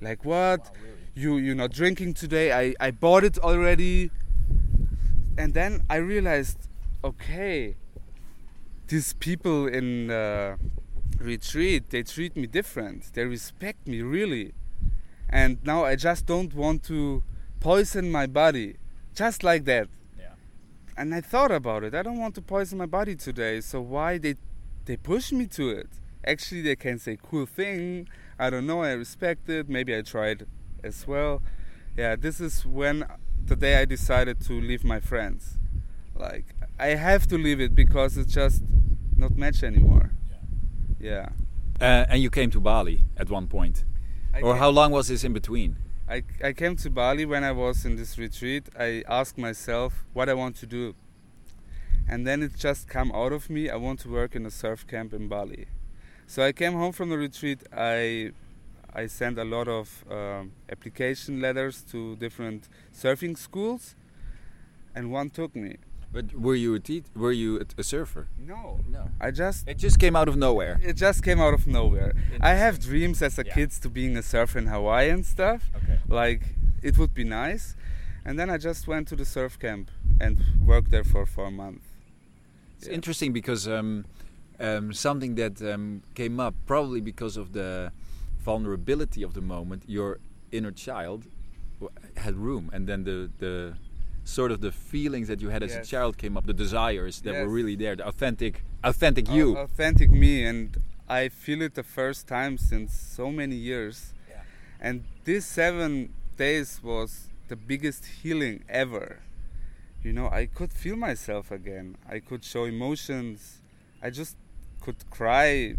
Like 0.00 0.24
what? 0.24 0.70
You 1.14 1.36
you're 1.38 1.54
not 1.54 1.72
drinking 1.72 2.14
today? 2.14 2.52
I 2.52 2.74
I 2.80 2.90
bought 2.90 3.24
it 3.24 3.38
already. 3.38 4.10
And 5.38 5.54
then 5.54 5.82
I 5.88 5.96
realized, 5.96 6.58
okay, 7.04 7.76
these 8.88 9.12
people 9.14 9.66
in 9.66 10.10
uh, 10.10 10.56
retreat 11.18 11.90
they 11.90 12.02
treat 12.02 12.36
me 12.36 12.46
different. 12.46 13.12
They 13.14 13.24
respect 13.24 13.86
me 13.86 14.02
really, 14.02 14.52
and 15.28 15.58
now 15.64 15.84
I 15.84 15.96
just 15.96 16.26
don't 16.26 16.54
want 16.54 16.82
to 16.84 17.22
poison 17.60 18.10
my 18.10 18.26
body, 18.26 18.76
just 19.14 19.42
like 19.42 19.64
that. 19.66 19.88
Yeah. 20.18 20.34
And 20.96 21.14
I 21.14 21.20
thought 21.20 21.52
about 21.52 21.84
it. 21.84 21.94
I 21.94 22.02
don't 22.02 22.18
want 22.18 22.34
to 22.34 22.42
poison 22.42 22.78
my 22.78 22.86
body 22.86 23.14
today. 23.14 23.60
So 23.60 23.80
why 23.80 24.18
they 24.18 24.36
they 24.84 24.96
push 24.96 25.32
me 25.32 25.46
to 25.48 25.70
it? 25.70 25.88
Actually, 26.24 26.62
they 26.62 26.76
can 26.76 26.98
say 26.98 27.18
cool 27.22 27.46
thing. 27.46 28.08
I 28.38 28.50
don't 28.50 28.66
know. 28.66 28.82
I 28.82 28.92
respect 28.92 29.48
it. 29.48 29.68
Maybe 29.68 29.96
I 29.96 30.02
tried 30.02 30.46
as 30.82 31.06
well. 31.06 31.42
Yeah, 31.96 32.16
this 32.16 32.40
is 32.40 32.64
when 32.64 33.06
the 33.44 33.56
day 33.56 33.80
I 33.80 33.84
decided 33.84 34.40
to 34.42 34.52
leave 34.52 34.84
my 34.84 35.00
friends. 35.00 35.58
Like 36.14 36.54
I 36.78 36.88
have 36.88 37.26
to 37.28 37.38
leave 37.38 37.60
it 37.60 37.74
because 37.74 38.16
it's 38.16 38.32
just 38.32 38.62
not 39.16 39.36
match 39.36 39.62
anymore. 39.62 40.12
Yeah. 41.00 41.30
Uh, 41.80 42.06
and 42.08 42.22
you 42.22 42.30
came 42.30 42.50
to 42.50 42.60
Bali 42.60 43.02
at 43.16 43.28
one 43.28 43.48
point, 43.48 43.84
I 44.32 44.40
or 44.40 44.56
how 44.56 44.70
long 44.70 44.92
was 44.92 45.08
this 45.08 45.24
in 45.24 45.32
between? 45.32 45.76
I, 46.08 46.22
I 46.44 46.52
came 46.52 46.76
to 46.76 46.90
Bali 46.90 47.24
when 47.24 47.42
I 47.42 47.52
was 47.52 47.84
in 47.84 47.96
this 47.96 48.18
retreat. 48.18 48.68
I 48.78 49.02
asked 49.08 49.38
myself 49.38 50.04
what 50.12 50.28
I 50.28 50.34
want 50.34 50.56
to 50.56 50.66
do. 50.66 50.94
And 52.08 52.26
then 52.26 52.42
it 52.42 52.56
just 52.56 52.88
come 52.88 53.10
out 53.12 53.32
of 53.32 53.48
me. 53.48 53.70
I 53.70 53.76
want 53.76 54.00
to 54.00 54.08
work 54.08 54.36
in 54.36 54.44
a 54.44 54.50
surf 54.50 54.86
camp 54.86 55.14
in 55.14 55.28
Bali. 55.28 55.66
So 56.26 56.44
I 56.44 56.52
came 56.52 56.74
home 56.74 56.92
from 56.92 57.08
the 57.08 57.18
retreat. 57.18 57.62
I 57.72 58.32
I 58.94 59.06
sent 59.06 59.38
a 59.38 59.44
lot 59.44 59.68
of 59.68 60.04
um, 60.10 60.52
application 60.70 61.40
letters 61.40 61.82
to 61.92 62.16
different 62.16 62.68
surfing 62.94 63.38
schools, 63.38 63.94
and 64.94 65.10
one 65.10 65.30
took 65.30 65.56
me. 65.56 65.76
But 66.12 66.34
were 66.34 66.54
you 66.54 66.74
a 66.74 66.80
te- 66.80 67.04
were 67.16 67.32
you 67.32 67.60
a, 67.60 67.64
a 67.80 67.82
surfer? 67.82 68.26
No, 68.38 68.80
No. 68.96 69.08
I 69.20 69.30
just 69.30 69.66
It 69.68 69.78
just 69.78 69.98
came 69.98 70.14
out 70.14 70.28
of 70.28 70.36
nowhere. 70.36 70.78
it 70.82 70.96
just 70.96 71.22
came 71.22 71.40
out 71.40 71.54
of 71.54 71.66
nowhere. 71.66 72.12
I 72.40 72.54
have 72.64 72.78
dreams 72.80 73.22
as 73.22 73.38
a 73.38 73.44
Yeah. 73.46 73.54
kid 73.54 73.70
to 73.82 73.88
being 73.88 74.16
a 74.16 74.22
surfer 74.22 74.58
in 74.58 74.66
Hawaii 74.66 75.08
and 75.10 75.24
stuff. 75.24 75.60
Okay. 75.76 75.98
like 76.08 76.42
it 76.82 76.98
would 76.98 77.14
be 77.14 77.24
nice 77.24 77.76
and 78.24 78.38
then 78.38 78.48
i 78.50 78.58
just 78.58 78.86
went 78.88 79.04
to 79.08 79.16
the 79.16 79.24
surf 79.24 79.56
camp 79.58 79.86
and 80.20 80.34
worked 80.72 80.90
there 80.90 81.04
for 81.12 81.24
four 81.26 81.50
months 81.50 81.86
It's 82.76 82.88
Yeah. 82.88 82.94
interesting 82.98 83.32
because 83.32 83.62
um, 83.78 84.04
um, 84.68 84.92
something 84.92 85.36
that 85.36 85.54
um, 85.72 86.02
came 86.14 86.36
up 86.46 86.54
probably 86.66 87.00
because 87.00 87.34
of 87.42 87.46
the 87.52 87.92
vulnerability 88.44 89.22
of 89.24 89.32
the 89.34 89.40
moment. 89.40 89.82
Your 89.86 90.18
inner 90.50 90.72
child 90.72 91.20
w- 91.80 91.94
had 92.16 92.34
room, 92.36 92.70
and 92.74 92.86
then 92.88 93.04
the 93.04 93.30
the 93.38 93.74
sort 94.24 94.50
of 94.52 94.60
the 94.60 94.70
feelings 94.72 95.28
that 95.28 95.40
you 95.40 95.48
had 95.50 95.62
as 95.62 95.74
a 95.74 95.84
child 95.84 96.16
came 96.16 96.36
up, 96.36 96.46
the 96.46 96.54
desires 96.54 97.20
that 97.22 97.34
were 97.34 97.48
really 97.48 97.76
there, 97.76 97.96
the 97.96 98.06
authentic, 98.06 98.62
authentic 98.84 99.28
Au- 99.30 99.34
you. 99.34 99.56
authentic 99.58 100.10
me 100.10 100.44
and 100.44 100.76
i 101.08 101.28
feel 101.28 101.60
it 101.62 101.74
the 101.74 101.82
first 101.82 102.26
time 102.28 102.56
since 102.56 102.94
so 102.94 103.30
many 103.30 103.56
years. 103.56 104.14
Yeah. 104.30 104.42
and 104.80 105.04
these 105.24 105.44
seven 105.44 106.12
days 106.36 106.80
was 106.82 107.28
the 107.48 107.56
biggest 107.56 108.06
healing 108.22 108.64
ever. 108.68 109.18
You 110.02 110.12
know 110.12 110.28
i 110.30 110.46
could 110.46 110.72
feel 110.72 110.96
myself 110.96 111.50
again. 111.50 111.96
I 112.08 112.18
could 112.20 112.42
show 112.44 112.64
emotions. 112.64 113.60
I 114.02 114.10
just 114.10 114.36
could 114.80 115.00
cry. 115.10 115.74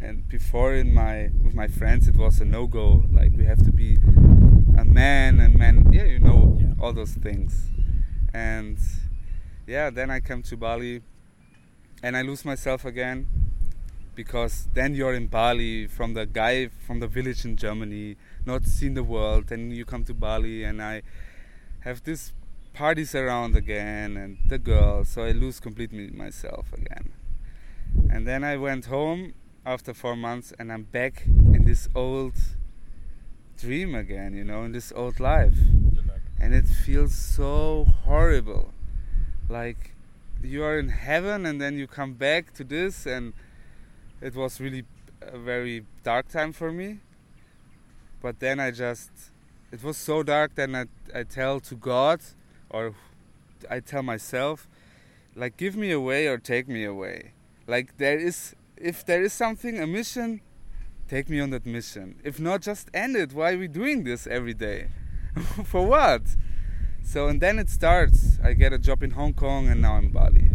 And 0.00 0.28
before 0.28 0.74
in 0.74 0.92
my 0.94 1.30
with 1.44 1.54
my 1.54 1.66
friends 1.68 2.06
it 2.08 2.16
was 2.16 2.40
a 2.40 2.44
no-go. 2.44 3.04
Like 3.18 3.32
we 3.36 3.44
have 3.46 3.62
to 3.64 3.72
be 3.72 3.98
a 4.76 4.84
man 4.84 5.40
and 5.40 5.52
man 5.58 5.74
yeah 5.92 6.04
you 6.04 6.20
know 6.20 6.56
Yeah. 6.60 6.67
All 6.80 6.92
those 6.92 7.12
things. 7.12 7.70
And 8.32 8.78
yeah 9.68 9.90
then 9.90 10.10
i 10.10 10.18
come 10.18 10.42
to 10.42 10.56
bali 10.56 11.02
and 12.02 12.16
i 12.16 12.22
lose 12.22 12.42
myself 12.42 12.86
again 12.86 13.28
because 14.14 14.66
then 14.72 14.94
you're 14.94 15.12
in 15.12 15.26
bali 15.26 15.86
from 15.86 16.14
the 16.14 16.24
guy 16.24 16.70
from 16.86 17.00
the 17.00 17.06
village 17.06 17.44
in 17.44 17.54
germany 17.54 18.16
not 18.46 18.64
seen 18.64 18.94
the 18.94 19.02
world 19.02 19.52
and 19.52 19.76
you 19.76 19.84
come 19.84 20.04
to 20.04 20.14
bali 20.14 20.64
and 20.64 20.82
i 20.82 21.02
have 21.80 22.02
these 22.04 22.32
parties 22.72 23.14
around 23.14 23.54
again 23.54 24.16
and 24.16 24.38
the 24.48 24.58
girls 24.58 25.10
so 25.10 25.22
i 25.22 25.32
lose 25.32 25.60
completely 25.60 26.10
myself 26.10 26.72
again. 26.72 27.12
And 28.10 28.26
then 28.26 28.44
i 28.44 28.56
went 28.56 28.86
home 28.86 29.34
after 29.66 29.92
four 29.92 30.16
months 30.16 30.52
and 30.58 30.72
i'm 30.72 30.84
back 30.84 31.24
in 31.26 31.64
this 31.64 31.88
old 31.94 32.34
dream 33.58 33.94
again 33.94 34.34
you 34.34 34.44
know 34.44 34.62
in 34.62 34.72
this 34.72 34.92
old 34.94 35.18
life 35.18 35.56
and 36.40 36.54
it 36.54 36.66
feels 36.66 37.14
so 37.14 37.86
horrible. 38.04 38.72
Like 39.48 39.94
you 40.42 40.62
are 40.62 40.78
in 40.78 40.88
heaven 40.88 41.46
and 41.46 41.60
then 41.60 41.78
you 41.78 41.86
come 41.86 42.14
back 42.14 42.54
to 42.54 42.64
this 42.64 43.06
and 43.06 43.32
it 44.20 44.34
was 44.34 44.60
really 44.60 44.84
a 45.20 45.38
very 45.38 45.84
dark 46.02 46.28
time 46.28 46.52
for 46.52 46.72
me. 46.72 47.00
But 48.20 48.40
then 48.40 48.58
i 48.60 48.70
just 48.70 49.10
it 49.70 49.82
was 49.82 49.96
so 49.96 50.22
dark 50.22 50.54
then 50.54 50.74
i, 50.74 50.86
I 51.14 51.22
tell 51.22 51.60
to 51.60 51.74
god 51.76 52.20
or 52.70 52.94
i 53.70 53.80
tell 53.80 54.02
myself 54.02 54.66
like 55.36 55.56
give 55.56 55.76
me 55.76 55.92
away 55.92 56.26
or 56.26 56.38
take 56.38 56.68
me 56.68 56.84
away. 56.84 57.32
Like 57.66 57.98
there 57.98 58.18
is 58.18 58.54
if 58.76 59.04
there 59.04 59.22
is 59.22 59.32
something 59.32 59.78
a 59.78 59.86
mission 59.86 60.40
take 61.08 61.28
me 61.28 61.40
on 61.40 61.50
that 61.50 61.64
mission. 61.64 62.16
If 62.22 62.38
not 62.38 62.60
just 62.60 62.90
end 62.92 63.16
it. 63.16 63.32
Why 63.32 63.52
are 63.52 63.58
we 63.58 63.66
doing 63.66 64.04
this 64.04 64.26
every 64.26 64.54
day 64.54 64.88
for 65.64 65.86
what? 65.86 66.22
So 67.02 67.28
and 67.28 67.40
then 67.40 67.58
it 67.58 67.70
starts 67.70 68.38
i 68.44 68.52
get 68.52 68.72
a 68.72 68.78
job 68.78 69.02
in 69.02 69.12
hong 69.12 69.32
kong 69.32 69.68
and 69.68 69.80
now 69.80 69.94
i'm 69.94 70.10
bali. 70.10 70.48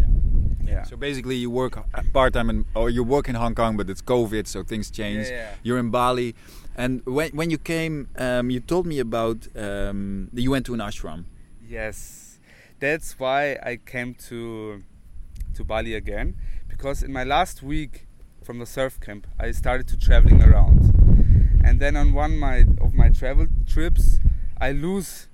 Yeah. 0.66 0.84
So 0.84 0.96
basically, 0.96 1.36
you 1.36 1.50
work 1.50 1.78
part 2.14 2.34
time, 2.34 2.50
in 2.50 2.66
or 2.76 2.90
you 2.90 3.04
work 3.04 3.30
in 3.30 3.36
Hong 3.36 3.54
Kong, 3.54 3.78
but 3.78 3.90
it's 3.90 4.02
COVID, 4.02 4.48
so 4.48 4.64
things 4.64 4.90
change. 4.90 5.28
Yeah, 5.28 5.34
yeah. 5.34 5.56
You're 5.62 5.78
in 5.78 5.92
Bali, 5.92 6.36
and 6.76 7.06
when 7.06 7.32
when 7.32 7.50
you 7.50 7.58
came, 7.58 8.08
um, 8.18 8.50
you 8.50 8.60
told 8.60 8.86
me 8.86 9.00
about 9.00 9.48
um, 9.56 10.30
you 10.34 10.52
went 10.52 10.66
to 10.68 10.74
an 10.74 10.80
ashram. 10.80 11.26
Yes, 11.68 12.40
that's 12.80 13.20
why 13.20 13.58
I 13.64 13.78
came 13.86 14.16
to 14.30 14.84
to 15.56 15.64
Bali 15.64 15.94
again 15.94 16.36
because 16.68 17.04
in 17.04 17.14
my 17.14 17.24
last 17.24 17.62
week 17.62 18.08
from 18.44 18.58
the 18.60 18.66
surf 18.66 19.00
camp 19.00 19.28
I 19.40 19.52
started 19.52 19.88
to 19.90 19.98
traveling 19.98 20.42
around, 20.42 20.82
and 21.64 21.80
then 21.80 21.96
on 21.96 22.14
one 22.14 22.38
my 22.38 22.66
of 22.82 22.94
my 22.94 23.10
travel 23.10 23.48
trips 23.68 24.20
I 24.64 24.72
lose 24.72 25.28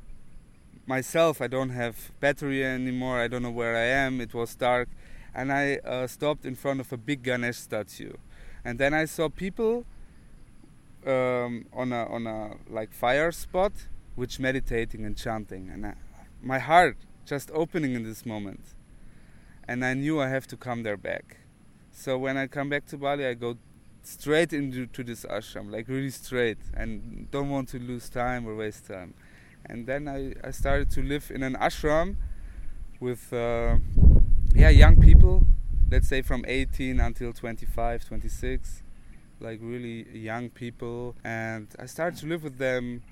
myself. 0.88 1.40
I 1.40 1.46
don't 1.46 1.70
have 1.70 2.12
battery 2.20 2.66
anymore. 2.66 3.20
I 3.22 3.28
don't 3.28 3.44
know 3.44 3.52
where 3.52 3.76
I 3.76 3.86
am. 4.06 4.20
It 4.22 4.34
was 4.34 4.56
dark, 4.56 4.90
and 5.36 5.54
I 5.54 5.76
uh, 5.86 6.08
stopped 6.08 6.46
in 6.46 6.56
front 6.56 6.80
of 6.80 6.92
a 6.92 6.98
big 6.98 7.22
Ganesh 7.22 7.58
statue, 7.58 8.14
and 8.66 8.80
then 8.80 8.96
I 8.96 9.06
saw 9.06 9.30
people 9.30 9.86
um, 11.06 11.68
on 11.72 11.94
a 11.94 12.08
on 12.08 12.26
a 12.26 12.56
like 12.68 12.92
fire 12.92 13.32
spot, 13.32 13.74
which 14.16 14.40
meditating 14.40 15.06
and 15.06 15.16
chanting, 15.16 15.70
and 15.70 15.86
I, 15.86 15.94
my 16.42 16.58
heart 16.58 16.98
just 17.24 17.52
opening 17.54 17.94
in 17.94 18.02
this 18.02 18.26
moment, 18.26 18.74
and 19.68 19.86
I 19.86 19.94
knew 19.94 20.20
I 20.20 20.30
have 20.30 20.48
to 20.48 20.58
come 20.58 20.82
there 20.82 20.98
back. 20.98 21.38
So 21.92 22.18
when 22.18 22.36
I 22.36 22.48
come 22.48 22.70
back 22.70 22.88
to 22.88 22.98
Bali, 22.98 23.28
I 23.28 23.36
go 23.36 23.58
straight 24.04 24.54
into 24.54 24.88
to 24.88 25.04
this 25.04 25.26
ashram, 25.26 25.72
like 25.72 25.88
really 25.88 26.10
straight, 26.10 26.58
and 26.74 27.30
don't 27.32 27.50
want 27.50 27.70
to 27.70 27.80
lose 27.80 28.10
time 28.10 28.48
or 28.48 28.56
waste 28.56 28.88
time. 28.88 29.14
And 29.66 29.86
then 29.88 30.08
I, 30.08 30.34
I 30.44 30.52
started 30.52 30.90
to 30.92 31.02
live 31.04 31.32
in 31.34 31.44
an 31.44 31.56
ashram 31.56 32.16
with 33.00 33.32
uh, 33.34 33.78
yeah 34.54 34.70
young 34.70 35.00
people, 35.00 35.46
let's 35.90 36.08
say 36.08 36.22
from 36.22 36.44
18 36.48 37.00
until 37.00 37.34
25, 37.34 38.06
26, 38.06 38.84
like 39.40 39.60
really 39.62 40.08
young 40.18 40.50
people, 40.50 41.16
and 41.24 41.68
I 41.80 41.86
started 41.86 42.20
to 42.22 42.28
live 42.28 42.44
with 42.44 42.58
them. 42.58 43.04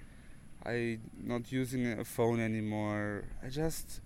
I 0.65 0.99
not 1.23 1.51
using 1.51 1.99
a 1.99 2.03
phone 2.05 2.39
anymore. 2.39 3.23
I 3.43 3.49
just 3.49 4.01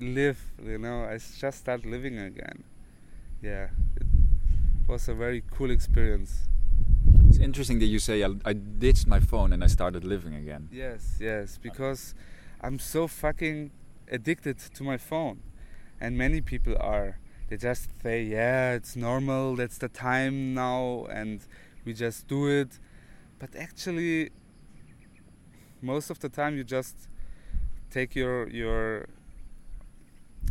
live, 0.00 0.40
you 0.64 0.78
know. 0.78 1.04
I 1.04 1.18
just 1.18 1.58
start 1.58 1.84
living 1.84 2.18
again. 2.18 2.64
Yeah, 3.42 3.68
it 3.96 4.09
was 4.90 5.08
a 5.08 5.14
very 5.14 5.44
cool 5.52 5.70
experience. 5.70 6.48
It's 7.28 7.38
interesting 7.38 7.78
that 7.78 7.86
you 7.86 8.00
say 8.00 8.24
I, 8.24 8.30
I 8.44 8.54
ditched 8.54 9.06
my 9.06 9.20
phone 9.20 9.52
and 9.52 9.62
I 9.62 9.68
started 9.68 10.04
living 10.04 10.34
again. 10.34 10.68
Yes, 10.72 11.16
yes, 11.20 11.58
because 11.62 12.12
I'm 12.60 12.80
so 12.80 13.06
fucking 13.06 13.70
addicted 14.10 14.58
to 14.58 14.82
my 14.82 14.96
phone, 14.96 15.42
and 16.00 16.18
many 16.18 16.40
people 16.40 16.74
are. 16.80 17.18
They 17.48 17.56
just 17.56 17.90
say, 18.02 18.24
"Yeah, 18.24 18.72
it's 18.72 18.96
normal. 18.96 19.54
That's 19.54 19.78
the 19.78 19.88
time 19.88 20.54
now, 20.54 21.06
and 21.08 21.40
we 21.84 21.92
just 21.94 22.26
do 22.26 22.48
it." 22.48 22.80
But 23.38 23.54
actually, 23.54 24.30
most 25.80 26.10
of 26.10 26.18
the 26.18 26.28
time, 26.28 26.56
you 26.56 26.64
just 26.64 26.96
take 27.90 28.16
your 28.16 28.48
your 28.48 29.06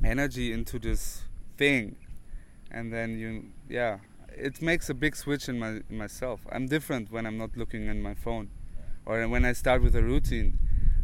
energy 0.01 0.53
into 0.53 0.79
this 0.79 1.23
thing, 1.57 1.97
and 2.71 2.93
then 2.93 3.19
you, 3.19 3.51
yeah, 3.67 3.99
it 4.39 4.61
makes 4.61 4.89
a 4.89 4.93
big 4.93 5.15
switch 5.15 5.49
in 5.49 5.59
my 5.59 5.81
in 5.89 5.97
myself. 5.97 6.41
I'm 6.51 6.67
different 6.67 7.11
when 7.11 7.25
I'm 7.25 7.37
not 7.37 7.57
looking 7.57 7.87
in 7.87 8.01
my 8.01 8.13
phone 8.13 8.49
or 9.05 9.27
when 9.27 9.45
I 9.45 9.53
start 9.53 9.81
with 9.81 9.95
a 9.95 10.03
routine, 10.03 10.57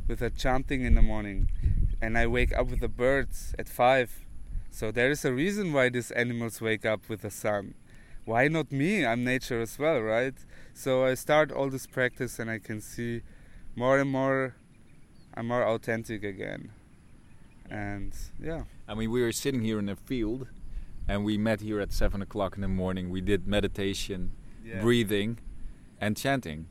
with 0.08 0.22
a 0.22 0.30
chanting 0.30 0.84
in 0.84 0.96
the 0.96 1.02
morning, 1.02 1.50
and 2.02 2.18
I 2.18 2.28
wake 2.28 2.54
up 2.56 2.68
with 2.68 2.80
the 2.80 2.88
birds 2.88 3.56
at 3.58 3.68
five. 3.68 4.26
So 4.70 4.92
there 4.92 5.10
is 5.10 5.24
a 5.26 5.34
reason 5.34 5.74
why 5.74 5.90
these 5.90 6.12
animals 6.12 6.62
wake 6.62 6.86
up 6.86 7.10
with 7.10 7.22
the 7.22 7.32
sun. 7.32 7.76
Why 8.26 8.48
not 8.48 8.72
me? 8.72 9.06
I'm 9.06 9.24
nature 9.24 9.62
as 9.62 9.78
well, 9.80 10.02
right? 10.02 10.34
So 10.74 11.06
I 11.06 11.14
start 11.14 11.52
all 11.52 11.70
this 11.70 11.88
practice, 11.88 12.40
and 12.40 12.50
I 12.50 12.60
can 12.60 12.82
see 12.82 13.22
more 13.76 14.00
and 14.00 14.10
more 14.10 14.56
I'm 15.38 15.48
more 15.48 15.68
authentic 15.68 16.24
again. 16.24 16.72
And 17.70 18.14
yeah. 18.42 18.64
I 18.88 18.94
mean, 18.94 19.12
we 19.12 19.22
were 19.22 19.32
sitting 19.32 19.62
here 19.62 19.80
in 19.80 19.90
a 19.90 19.96
field, 19.96 20.48
and 21.08 21.24
we 21.26 21.38
met 21.38 21.62
here 21.62 21.80
at 21.80 21.92
seven 21.92 22.22
o'clock 22.22 22.56
in 22.56 22.62
the 22.62 22.68
morning. 22.68 23.10
We 23.10 23.22
did 23.22 23.48
meditation, 23.48 24.32
Yeah. 24.66 24.82
breathing, 24.82 25.38
and 26.02 26.18
chanting. 26.18 26.68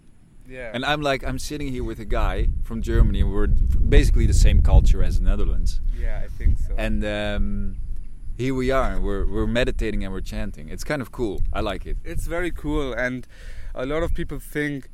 Yeah. 0.48 0.70
And 0.74 0.84
I'm 0.84 1.00
like, 1.00 1.24
I'm 1.24 1.38
sitting 1.38 1.68
here 1.72 1.84
with 1.84 1.98
a 2.00 2.04
guy 2.04 2.48
from 2.64 2.82
Germany, 2.82 3.20
and 3.22 3.32
we're 3.32 3.46
basically 3.46 4.26
the 4.26 4.34
same 4.34 4.60
culture 4.62 5.02
as 5.02 5.18
the 5.18 5.24
Netherlands. 5.24 5.80
yeah, 5.98 6.20
I 6.24 6.28
think 6.28 6.58
so. 6.58 6.74
And 6.76 7.02
um, 7.04 7.76
here 8.36 8.54
we 8.54 8.70
are, 8.70 8.90
and 8.92 9.02
we're 9.02 9.24
we're 9.26 9.46
meditating 9.46 10.04
and 10.04 10.12
we're 10.12 10.20
chanting. 10.34 10.68
It's 10.68 10.84
kind 10.84 11.00
of 11.00 11.10
cool. 11.12 11.40
I 11.52 11.60
like 11.60 11.86
it. 11.86 11.96
it's 12.04 12.26
very 12.26 12.50
cool 12.50 12.92
and 12.92 13.26
a 13.74 13.86
lot 13.86 14.02
of 14.02 14.12
people 14.14 14.38
think 14.38 14.88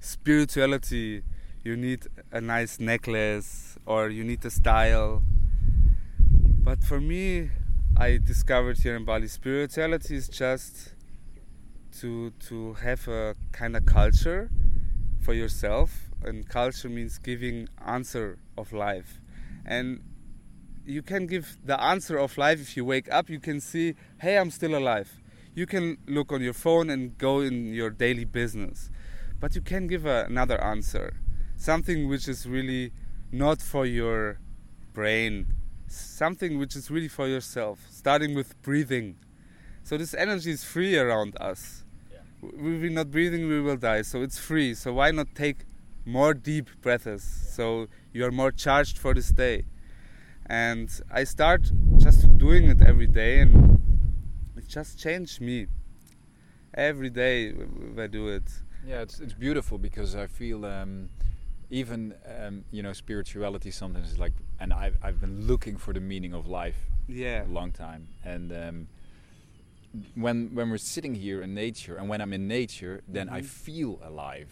spirituality 0.00 1.22
you 1.64 1.76
need 1.76 2.06
a 2.32 2.40
nice 2.40 2.78
necklace 2.80 3.76
or 3.86 4.08
you 4.08 4.24
need 4.24 4.44
a 4.44 4.50
style 4.50 5.22
but 6.66 6.82
for 6.82 7.00
me 7.00 7.50
i 7.98 8.18
discovered 8.18 8.78
here 8.78 8.96
in 8.96 9.04
bali 9.04 9.28
spirituality 9.28 10.14
is 10.14 10.28
just 10.28 10.94
to 12.00 12.30
to 12.38 12.74
have 12.74 13.08
a 13.08 13.34
kind 13.52 13.76
of 13.76 13.86
culture 13.86 14.50
for 15.22 15.34
yourself 15.34 16.06
and 16.22 16.48
culture 16.48 16.88
means 16.88 17.18
giving 17.18 17.68
answer 17.84 18.38
of 18.56 18.72
life. 18.72 19.20
And 19.64 20.02
you 20.84 21.02
can 21.02 21.26
give 21.26 21.56
the 21.64 21.80
answer 21.82 22.16
of 22.16 22.38
life 22.38 22.60
if 22.60 22.76
you 22.76 22.84
wake 22.84 23.10
up 23.10 23.28
you 23.28 23.40
can 23.40 23.60
see 23.60 23.94
hey 24.20 24.38
i'm 24.38 24.50
still 24.50 24.76
alive. 24.76 25.10
You 25.54 25.66
can 25.66 25.98
look 26.06 26.32
on 26.32 26.42
your 26.42 26.52
phone 26.52 26.90
and 26.90 27.16
go 27.16 27.40
in 27.40 27.72
your 27.72 27.90
daily 27.90 28.24
business 28.24 28.90
but 29.40 29.54
you 29.54 29.62
can 29.62 29.86
give 29.86 30.06
a, 30.06 30.24
another 30.24 30.62
answer. 30.62 31.14
Something 31.56 32.08
which 32.08 32.28
is 32.28 32.46
really 32.46 32.92
not 33.32 33.60
for 33.60 33.84
your 33.84 34.38
brain 34.92 35.55
something 35.88 36.58
which 36.58 36.76
is 36.76 36.90
really 36.90 37.08
for 37.08 37.28
yourself 37.28 37.80
starting 37.90 38.34
with 38.34 38.60
breathing. 38.62 39.16
So 39.82 39.96
this 39.96 40.14
energy 40.14 40.50
is 40.50 40.64
free 40.64 40.96
around 40.98 41.36
us. 41.40 41.84
If 42.42 42.80
we're 42.82 42.90
not 42.90 43.10
breathing 43.10 43.48
we 43.48 43.60
will 43.60 43.76
die. 43.76 44.02
So 44.02 44.22
it's 44.22 44.38
free. 44.38 44.74
So 44.74 44.92
why 44.94 45.10
not 45.10 45.34
take 45.34 45.64
more 46.04 46.34
deep 46.34 46.68
breaths? 46.82 47.24
So 47.54 47.88
you 48.12 48.24
are 48.24 48.30
more 48.30 48.52
charged 48.52 48.98
for 48.98 49.14
this 49.14 49.30
day. 49.30 49.64
And 50.48 50.88
i 51.10 51.24
start 51.24 51.72
just 51.98 52.38
doing 52.38 52.68
it 52.68 52.80
every 52.80 53.08
day 53.08 53.40
and 53.40 53.80
it 54.56 54.68
just 54.68 54.98
changed 54.98 55.40
me. 55.40 55.66
Every 56.74 57.10
day 57.10 57.54
i 57.98 58.06
do 58.06 58.28
it. 58.28 58.48
Yeah, 58.86 59.00
it's 59.02 59.18
it's 59.18 59.32
beautiful 59.32 59.78
because 59.78 60.14
I 60.14 60.28
feel 60.28 60.64
um, 60.64 61.08
even 61.70 62.14
um, 62.38 62.64
you 62.70 62.82
know 62.82 62.92
spirituality 62.92 63.70
sometimes 63.70 64.12
is 64.12 64.18
like, 64.18 64.32
and 64.60 64.72
I've 64.72 64.96
I've 65.02 65.20
been 65.20 65.46
looking 65.46 65.76
for 65.76 65.92
the 65.92 66.00
meaning 66.00 66.32
of 66.34 66.46
life 66.46 66.76
yeah 67.08 67.44
a 67.44 67.50
long 67.52 67.72
time, 67.72 68.08
and 68.24 68.52
um, 68.52 68.88
when 70.14 70.54
when 70.54 70.70
we're 70.70 70.78
sitting 70.78 71.14
here 71.14 71.42
in 71.42 71.54
nature, 71.54 71.96
and 71.96 72.08
when 72.08 72.20
I'm 72.20 72.32
in 72.32 72.46
nature, 72.48 73.00
then 73.08 73.28
I 73.28 73.40
Mhm. 73.40 73.44
feel 73.46 74.00
alive, 74.02 74.50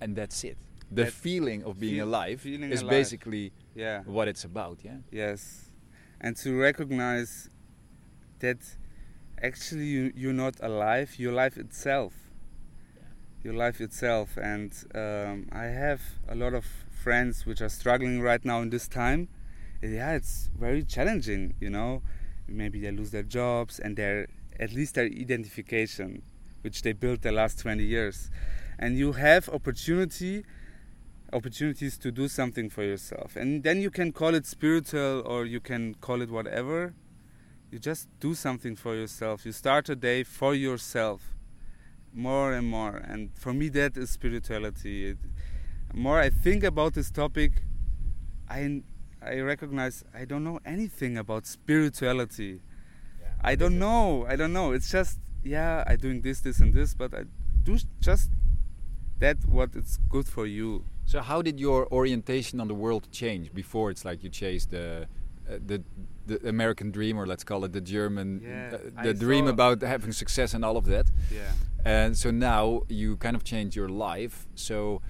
and 0.00 0.16
that's 0.16 0.44
it. 0.44 0.56
The 0.90 1.04
That- 1.04 1.12
feeling 1.12 1.64
of 1.64 1.78
being 1.80 1.96
feel- 1.96 2.08
alive 2.08 2.46
is 2.46 2.82
alive. 2.82 2.90
basically 2.90 3.52
yeah 3.74 4.02
what 4.04 4.28
it's 4.28 4.44
about. 4.44 4.78
Yeah. 4.84 4.98
yes 5.10 5.70
and 6.20 6.36
to 6.36 6.56
recognize 6.58 7.50
that 8.38 8.58
actually 9.42 9.86
you, 9.86 10.12
you're 10.14 10.32
not 10.46 10.54
alive 10.60 11.18
your 11.18 11.32
life 11.32 11.56
itself 11.58 12.23
your 13.44 13.54
life 13.54 13.80
itself. 13.80 14.36
And 14.36 14.72
um, 14.94 15.48
i 15.52 15.64
have 15.64 16.00
a 16.28 16.34
lot 16.34 16.54
of 16.54 16.64
friends 16.90 17.46
which 17.46 17.60
are 17.60 17.68
struggling 17.68 18.20
right 18.20 18.44
now 18.44 18.62
in 18.62 18.70
this 18.70 18.88
time. 18.88 19.28
Yeah 19.82 20.12
it's 20.12 20.50
very 20.58 20.82
challenging 20.82 21.54
you 21.60 21.70
know. 21.70 22.02
Maybe 22.48 22.80
they 22.80 22.90
lose 22.90 23.10
their 23.10 23.22
jobs 23.22 23.78
and 23.78 23.96
their 23.96 24.26
at 24.58 24.72
least 24.72 24.94
their 24.94 25.04
identification 25.04 26.22
which 26.62 26.82
they 26.82 26.92
built 26.92 27.20
the 27.20 27.32
last 27.32 27.58
20 27.58 27.84
years. 27.84 28.30
And 28.78 28.96
you 28.96 29.12
have 29.12 29.48
opportunity 29.50 30.44
opportunities 31.32 31.98
to 31.98 32.12
do 32.12 32.28
something 32.28 32.70
for 32.70 32.82
yourself. 32.84 33.36
And 33.36 33.62
then 33.62 33.80
you 33.80 33.90
can 33.90 34.12
call 34.12 34.34
it 34.34 34.46
spiritual 34.46 35.22
or 35.26 35.44
you 35.44 35.60
can 35.60 35.94
call 35.96 36.22
it 36.22 36.30
whatever. 36.30 36.94
You 37.70 37.78
just 37.78 38.08
do 38.20 38.34
something 38.34 38.76
for 38.76 38.94
yourself. 38.94 39.44
You 39.44 39.52
start 39.52 39.88
a 39.88 39.96
day 39.96 40.22
for 40.22 40.54
yourself 40.54 41.33
more 42.14 42.52
and 42.52 42.66
more. 42.66 42.96
And 42.96 43.30
for 43.36 43.52
me 43.52 43.68
that 43.70 43.96
is 43.96 44.10
spirituality. 44.10 45.10
It, 45.10 45.18
more 45.92 46.18
i 46.18 46.28
think 46.28 46.64
about 46.64 46.94
this 46.94 47.08
topic 47.08 47.52
i 48.50 48.82
i 49.22 49.38
recognize 49.38 50.02
i 50.12 50.24
don't 50.24 50.42
know 50.42 50.58
anything 50.64 51.16
about 51.16 51.46
spirituality. 51.46 52.60
I 53.42 53.54
don't 53.54 53.78
know 53.78 54.26
i 54.28 54.36
don't 54.36 54.52
know. 54.52 54.72
It's 54.72 54.90
just 54.90 55.18
yeah 55.42 55.84
i 55.86 55.96
doing 55.96 56.22
this 56.22 56.40
this 56.40 56.58
and 56.58 56.72
this 56.72 56.94
but 56.94 57.14
i 57.14 57.24
do 57.62 57.78
just 58.00 58.30
that 59.18 59.36
what 59.46 59.74
is 59.74 59.98
good 60.08 60.26
for 60.26 60.46
you. 60.46 60.84
So 61.04 61.20
how 61.20 61.42
did 61.42 61.60
your 61.60 61.86
orientation 61.92 62.60
on 62.60 62.68
the 62.68 62.74
world 62.74 63.08
change 63.12 63.52
before 63.52 63.90
it's 63.90 64.04
like 64.04 64.24
you 64.24 64.30
chased 64.30 64.70
the 64.70 65.06
uh, 65.48 65.58
the 65.66 65.82
the 66.26 66.48
American 66.48 66.90
dream 66.90 67.18
or 67.18 67.26
let's 67.26 67.44
call 67.44 67.64
it 67.64 67.72
the 67.72 67.80
German 67.80 68.40
Yeah, 68.42 68.76
uh, 68.76 68.78
I 68.96 69.02
the 69.08 69.14
dream 69.14 69.46
about 69.46 69.82
having 69.82 70.12
success 70.12 70.54
and 70.54 70.64
all 70.64 70.76
of 70.76 70.86
that. 70.86 71.06
yeah 71.30 71.52
And 71.84 72.16
so 72.16 72.30
now 72.30 72.82
you 72.88 73.16
kind 73.16 73.36
of 73.36 73.42
change 73.44 73.76
your 73.76 73.90
life. 73.90 74.46
So 74.54 75.02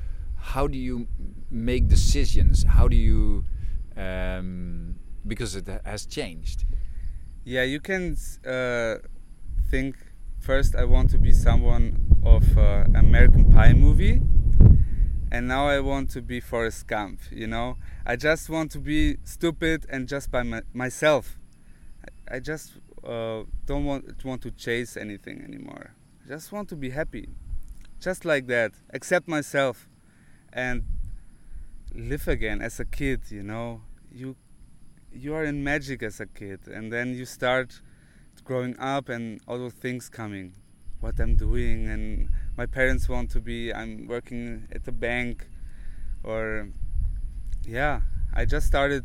how 0.52 0.66
do 0.66 0.76
you 0.76 1.06
make 1.50 1.86
decisions? 1.88 2.64
How 2.76 2.88
do 2.88 2.96
you 2.96 3.44
um, 3.96 4.96
because 5.26 5.54
it 5.56 5.68
has 5.84 6.06
changed. 6.06 6.64
Yeah, 7.44 7.62
you 7.62 7.80
can 7.80 8.16
uh, 8.46 8.96
think 9.70 9.96
first 10.40 10.74
I 10.74 10.84
want 10.84 11.10
to 11.10 11.18
be 11.18 11.32
someone 11.32 11.84
of 12.24 12.58
uh, 12.58 12.84
American 12.94 13.50
Pie 13.52 13.74
movie, 13.74 14.20
and 15.34 15.48
now 15.48 15.66
I 15.66 15.80
want 15.80 16.10
to 16.10 16.22
be 16.22 16.38
Forrest 16.38 16.86
Gump. 16.86 17.18
You 17.32 17.48
know, 17.48 17.76
I 18.06 18.14
just 18.14 18.48
want 18.48 18.70
to 18.70 18.78
be 18.78 19.16
stupid 19.24 19.84
and 19.90 20.06
just 20.06 20.30
by 20.30 20.44
my, 20.44 20.62
myself. 20.72 21.40
I, 22.04 22.36
I 22.36 22.38
just 22.38 22.74
uh, 23.02 23.42
don't 23.66 23.84
want 23.84 24.24
want 24.24 24.42
to 24.42 24.52
chase 24.52 24.96
anything 24.96 25.42
anymore. 25.42 25.96
I 26.24 26.28
just 26.28 26.52
want 26.52 26.68
to 26.68 26.76
be 26.76 26.90
happy, 26.90 27.30
just 27.98 28.24
like 28.24 28.46
that. 28.46 28.74
Accept 28.92 29.26
myself, 29.26 29.88
and 30.52 30.84
live 31.92 32.28
again 32.28 32.62
as 32.62 32.78
a 32.78 32.84
kid. 32.84 33.22
You 33.30 33.42
know, 33.42 33.80
you 34.12 34.36
you 35.12 35.34
are 35.34 35.44
in 35.44 35.64
magic 35.64 36.04
as 36.04 36.20
a 36.20 36.26
kid 36.26 36.60
and 36.68 36.92
then 36.92 37.12
you 37.12 37.24
start 37.24 37.80
growing 38.44 38.78
up 38.78 39.08
and 39.08 39.40
all 39.48 39.58
those 39.58 39.72
things 39.72 40.08
coming 40.08 40.54
what 41.00 41.20
i'm 41.20 41.36
doing 41.36 41.88
and 41.88 42.28
my 42.56 42.66
parents 42.66 43.08
want 43.08 43.30
to 43.30 43.40
be 43.40 43.72
i'm 43.72 44.06
working 44.06 44.66
at 44.72 44.84
the 44.84 44.92
bank 44.92 45.46
or 46.22 46.68
yeah 47.66 48.00
i 48.32 48.44
just 48.44 48.66
started 48.66 49.04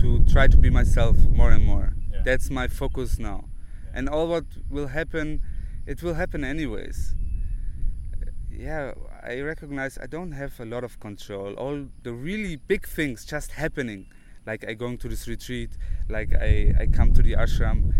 to 0.00 0.24
try 0.26 0.48
to 0.48 0.56
be 0.56 0.70
myself 0.70 1.16
more 1.30 1.50
and 1.50 1.64
more. 1.64 1.92
Yeah. 2.12 2.22
that's 2.24 2.50
my 2.50 2.68
focus 2.68 3.18
now. 3.18 3.44
And 3.92 4.08
all 4.08 4.26
what 4.26 4.44
will 4.68 4.88
happen 4.88 5.40
it 5.86 6.02
will 6.02 6.14
happen 6.14 6.44
anyways. 6.44 7.14
Yeah 8.50 8.92
i 9.22 9.40
recognize 9.40 9.98
i 9.98 10.06
don't 10.06 10.32
have 10.32 10.58
a 10.60 10.64
lot 10.64 10.84
of 10.84 11.00
control. 11.00 11.54
All 11.54 11.86
the 12.02 12.12
really 12.12 12.56
big 12.56 12.86
things 12.86 13.24
just 13.24 13.52
happening. 13.52 14.06
Like 14.46 14.68
i 14.68 14.74
going 14.74 14.98
to 14.98 15.08
this 15.08 15.26
retreat 15.28 15.70
like 16.08 16.34
i 16.34 16.74
i 16.80 16.86
come 16.86 17.12
to 17.14 17.22
the 17.22 17.32
ashram 17.32 17.94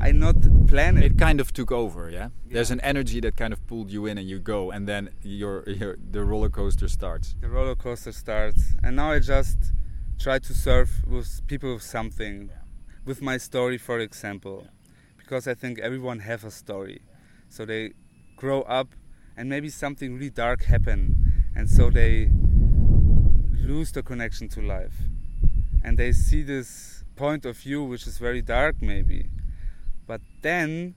i 0.00 0.12
not 0.12 0.36
plan 0.68 0.96
it, 0.98 1.04
It 1.04 1.18
kind 1.18 1.40
of 1.40 1.52
took 1.52 1.72
over, 1.72 2.10
yeah. 2.10 2.28
There's 2.46 2.70
an 2.70 2.80
energy 2.80 3.20
that 3.20 3.36
kind 3.36 3.52
of 3.52 3.66
pulled 3.66 3.90
you 3.90 4.06
in, 4.06 4.18
and 4.18 4.28
you 4.28 4.38
go, 4.38 4.70
and 4.70 4.86
then 4.86 5.10
your, 5.22 5.64
your 5.68 5.96
the 6.10 6.22
roller 6.24 6.50
coaster 6.50 6.88
starts. 6.88 7.34
the 7.40 7.48
roller 7.48 7.74
coaster 7.74 8.12
starts 8.12 8.62
and 8.84 8.96
now 8.96 9.10
i 9.12 9.18
just 9.18 9.58
try 10.18 10.38
to 10.38 10.52
serve 10.54 10.90
with 11.06 11.28
people 11.46 11.74
with 11.74 11.82
something 11.82 12.50
with 13.04 13.20
my 13.22 13.36
story 13.38 13.78
for 13.78 13.98
example. 13.98 14.66
Because 15.16 15.46
i 15.52 15.54
think 15.54 15.78
everyone 15.78 16.20
have 16.20 16.44
a 16.44 16.50
story. 16.50 17.00
So 17.48 17.64
they 17.64 17.92
grow 18.36 18.62
up 18.62 18.88
and 19.36 19.48
maybe 19.48 19.68
something 19.68 20.14
really 20.14 20.30
dark 20.30 20.64
happen 20.64 21.00
and 21.56 21.68
so 21.68 21.90
they 21.90 22.30
lose 23.70 23.92
the 23.92 24.02
connection 24.02 24.48
to 24.48 24.60
life. 24.62 24.96
And 25.84 25.98
they 25.98 26.12
see 26.12 26.42
this 26.42 27.04
point 27.16 27.44
of 27.46 27.56
view 27.56 27.82
which 27.82 28.06
is 28.06 28.18
very 28.18 28.42
dark 28.42 28.76
maybe 28.80 29.20
but 30.08 30.20
then 30.42 30.96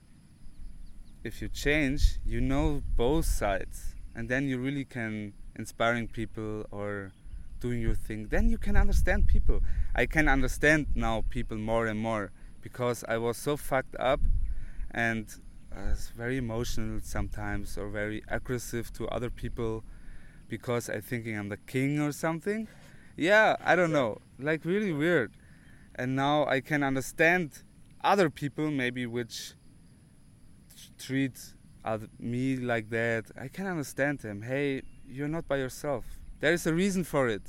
if 1.22 1.40
you 1.40 1.48
change 1.48 2.18
you 2.26 2.40
know 2.40 2.82
both 2.96 3.26
sides 3.26 3.94
and 4.16 4.28
then 4.28 4.48
you 4.48 4.58
really 4.58 4.84
can 4.84 5.32
inspiring 5.54 6.08
people 6.08 6.64
or 6.72 7.12
doing 7.60 7.80
your 7.80 7.94
thing, 7.94 8.26
then 8.28 8.50
you 8.50 8.58
can 8.58 8.76
understand 8.76 9.28
people. 9.28 9.60
I 9.94 10.06
can 10.06 10.28
understand 10.28 10.86
now 10.94 11.24
people 11.30 11.56
more 11.56 11.86
and 11.86 11.98
more 12.00 12.32
because 12.60 13.04
I 13.08 13.18
was 13.18 13.36
so 13.36 13.56
fucked 13.56 13.96
up 14.00 14.20
and 14.90 15.26
I 15.74 15.90
was 15.90 16.10
very 16.16 16.36
emotional 16.38 17.00
sometimes 17.02 17.78
or 17.78 17.88
very 17.88 18.22
aggressive 18.28 18.92
to 18.94 19.06
other 19.08 19.30
people 19.30 19.84
because 20.48 20.90
I 20.90 21.00
thinking 21.00 21.38
I'm 21.38 21.48
the 21.48 21.56
king 21.56 22.00
or 22.00 22.12
something. 22.12 22.66
Yeah, 23.16 23.56
I 23.64 23.76
don't 23.76 23.92
know. 23.92 24.18
Like 24.38 24.64
really 24.64 24.92
weird. 24.92 25.32
And 25.94 26.16
now 26.16 26.46
I 26.46 26.60
can 26.60 26.82
understand 26.82 27.62
other 28.02 28.30
people 28.30 28.70
maybe 28.70 29.06
which 29.06 29.54
treat 30.98 31.38
other, 31.84 32.08
me 32.18 32.56
like 32.56 32.90
that. 32.90 33.24
I 33.40 33.48
can 33.48 33.66
understand 33.66 34.20
them. 34.20 34.42
Hey, 34.42 34.82
you're 35.06 35.28
not 35.28 35.46
by 35.48 35.56
yourself. 35.56 36.04
There 36.40 36.52
is 36.52 36.66
a 36.66 36.74
reason 36.74 37.04
for 37.04 37.28
it. 37.28 37.42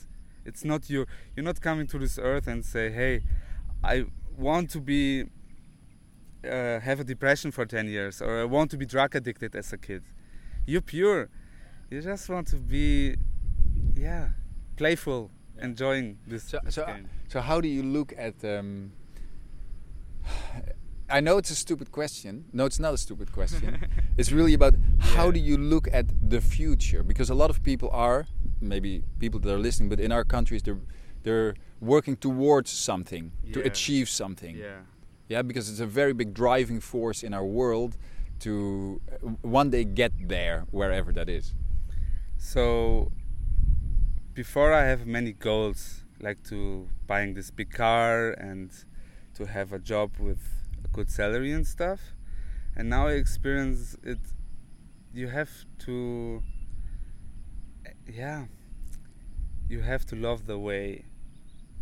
It's 0.46 0.64
not 0.64 0.90
you. 0.90 1.06
You're 1.36 1.46
not 1.46 1.62
coming 1.62 1.88
to 1.88 1.98
this 1.98 2.20
earth 2.20 2.48
and 2.48 2.66
say, 2.66 2.92
"Hey, 2.92 3.24
I 3.84 4.06
want 4.38 4.70
to 4.72 4.82
be 4.82 5.26
uh, 6.44 6.80
have 6.80 7.00
a 7.00 7.04
depression 7.04 7.52
for 7.52 7.66
10 7.66 7.88
years 7.88 8.22
or 8.22 8.42
I 8.42 8.46
want 8.46 8.72
to 8.72 8.78
be 8.78 8.86
drug 8.86 9.16
addicted 9.16 9.56
as 9.56 9.72
a 9.74 9.78
kid. 9.78 10.04
You're 10.66 10.82
pure. 10.82 11.30
You 11.90 12.02
just 12.02 12.30
want 12.30 12.48
to 12.48 12.58
be, 12.58 13.16
yeah, 13.96 14.30
playful, 14.78 15.32
yeah. 15.58 15.66
enjoying 15.66 16.18
this, 16.28 16.44
so, 16.44 16.60
this 16.64 16.76
so, 16.76 16.86
game. 16.86 17.10
So, 17.28 17.42
how 17.42 17.62
do 17.62 17.68
you 17.68 17.84
look 17.84 18.14
at? 18.18 18.44
Um, 18.44 18.94
I 21.10 21.20
know 21.20 21.38
it's 21.38 21.52
a 21.52 21.56
stupid 21.56 21.92
question. 21.92 22.46
No, 22.54 22.66
it's 22.66 22.80
not 22.80 22.94
a 22.94 22.98
stupid 22.98 23.32
question. 23.32 23.88
it's 24.18 24.32
really 24.32 24.54
about 24.54 24.74
how 25.00 25.26
yeah. 25.26 25.32
do 25.32 25.40
you 25.40 25.58
look 25.58 25.88
at 25.92 26.06
the 26.30 26.42
future? 26.42 27.04
Because 27.04 27.30
a 27.30 27.36
lot 27.36 27.50
of 27.50 27.62
people 27.62 27.90
are, 27.92 28.26
maybe 28.62 29.04
people 29.20 29.40
that 29.42 29.54
are 29.54 29.60
listening, 29.60 29.90
but 29.90 30.00
in 30.00 30.12
our 30.12 30.24
countries, 30.24 30.64
they're 30.64 30.80
they're 31.24 31.56
working 31.80 32.18
towards 32.18 32.70
something 32.70 33.32
yeah. 33.44 33.54
to 33.54 33.60
achieve 33.66 34.10
something. 34.10 34.58
Yeah 34.58 34.80
yeah 35.34 35.42
because 35.42 35.70
it's 35.70 35.80
a 35.80 35.86
very 35.86 36.14
big 36.14 36.34
driving 36.34 36.80
force 36.80 37.24
in 37.24 37.34
our 37.34 37.46
world 37.46 37.98
to 38.40 39.02
uh, 39.12 39.28
one 39.42 39.70
day 39.70 39.84
get 39.84 40.12
there 40.28 40.66
wherever 40.72 41.12
that 41.12 41.30
is 41.30 41.56
so 42.38 43.12
before 44.34 44.74
i 44.74 44.84
have 44.84 45.06
many 45.06 45.32
goals 45.32 46.04
like 46.20 46.44
to 46.44 46.88
buying 47.08 47.34
this 47.34 47.52
big 47.52 47.72
car 47.72 48.32
and 48.32 48.86
to 49.34 49.46
have 49.46 49.74
a 49.74 49.80
job 49.80 50.12
with 50.20 50.42
a 50.84 50.88
good 50.90 51.10
salary 51.10 51.52
and 51.52 51.66
stuff 51.68 52.14
and 52.76 52.90
now 52.90 53.08
i 53.08 53.14
experience 53.14 53.96
it 54.04 54.20
you 55.14 55.28
have 55.28 55.66
to 55.80 56.42
yeah 58.08 58.46
you 59.68 59.82
have 59.82 60.06
to 60.06 60.16
love 60.16 60.46
the 60.46 60.58
way 60.58 61.06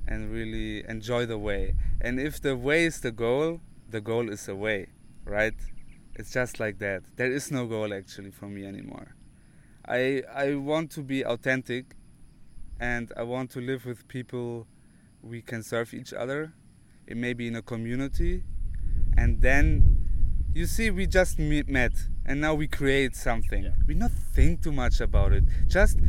and 0.07 0.31
really 0.31 0.87
enjoy 0.87 1.25
the 1.25 1.37
way. 1.37 1.75
And 1.99 2.19
if 2.19 2.41
the 2.41 2.55
way 2.55 2.85
is 2.85 3.01
the 3.01 3.11
goal, 3.11 3.61
the 3.89 4.01
goal 4.01 4.29
is 4.29 4.45
the 4.45 4.55
way, 4.55 4.87
right? 5.25 5.55
It's 6.15 6.31
just 6.31 6.59
like 6.59 6.79
that. 6.79 7.03
There 7.15 7.31
is 7.31 7.51
no 7.51 7.65
goal 7.65 7.93
actually 7.93 8.31
for 8.31 8.47
me 8.47 8.65
anymore. 8.65 9.15
I 9.87 10.23
I 10.33 10.55
want 10.55 10.91
to 10.91 11.01
be 11.01 11.23
authentic 11.25 11.95
and 12.79 13.11
I 13.15 13.23
want 13.23 13.51
to 13.51 13.61
live 13.61 13.85
with 13.85 14.07
people 14.07 14.67
we 15.21 15.41
can 15.41 15.63
serve 15.63 15.93
each 15.93 16.13
other. 16.13 16.53
It 17.11 17.17
may 17.17 17.33
be 17.33 17.47
in 17.47 17.55
a 17.55 17.61
community 17.61 18.43
and 19.17 19.41
then 19.41 19.67
you 20.53 20.65
see 20.65 20.89
we 20.91 21.07
just 21.07 21.37
met 21.39 21.91
and 22.25 22.39
now 22.39 22.53
we 22.53 22.67
create 22.67 23.15
something. 23.15 23.63
Yeah. 23.63 23.71
We 23.87 23.95
not 23.95 24.11
think 24.11 24.63
too 24.63 24.71
much 24.71 25.01
about 25.01 25.33
it. 25.33 25.43
Just 25.67 25.99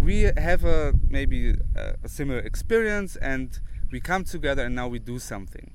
we 0.00 0.30
have 0.36 0.64
a 0.64 0.94
maybe 1.08 1.54
a, 1.76 1.94
a, 2.02 2.08
similar 2.08 2.40
experience 2.40 3.16
and 3.16 3.60
we 3.92 4.00
come 4.00 4.24
together 4.24 4.64
and 4.64 4.74
now 4.74 4.88
we 4.88 4.98
do 4.98 5.18
something 5.18 5.72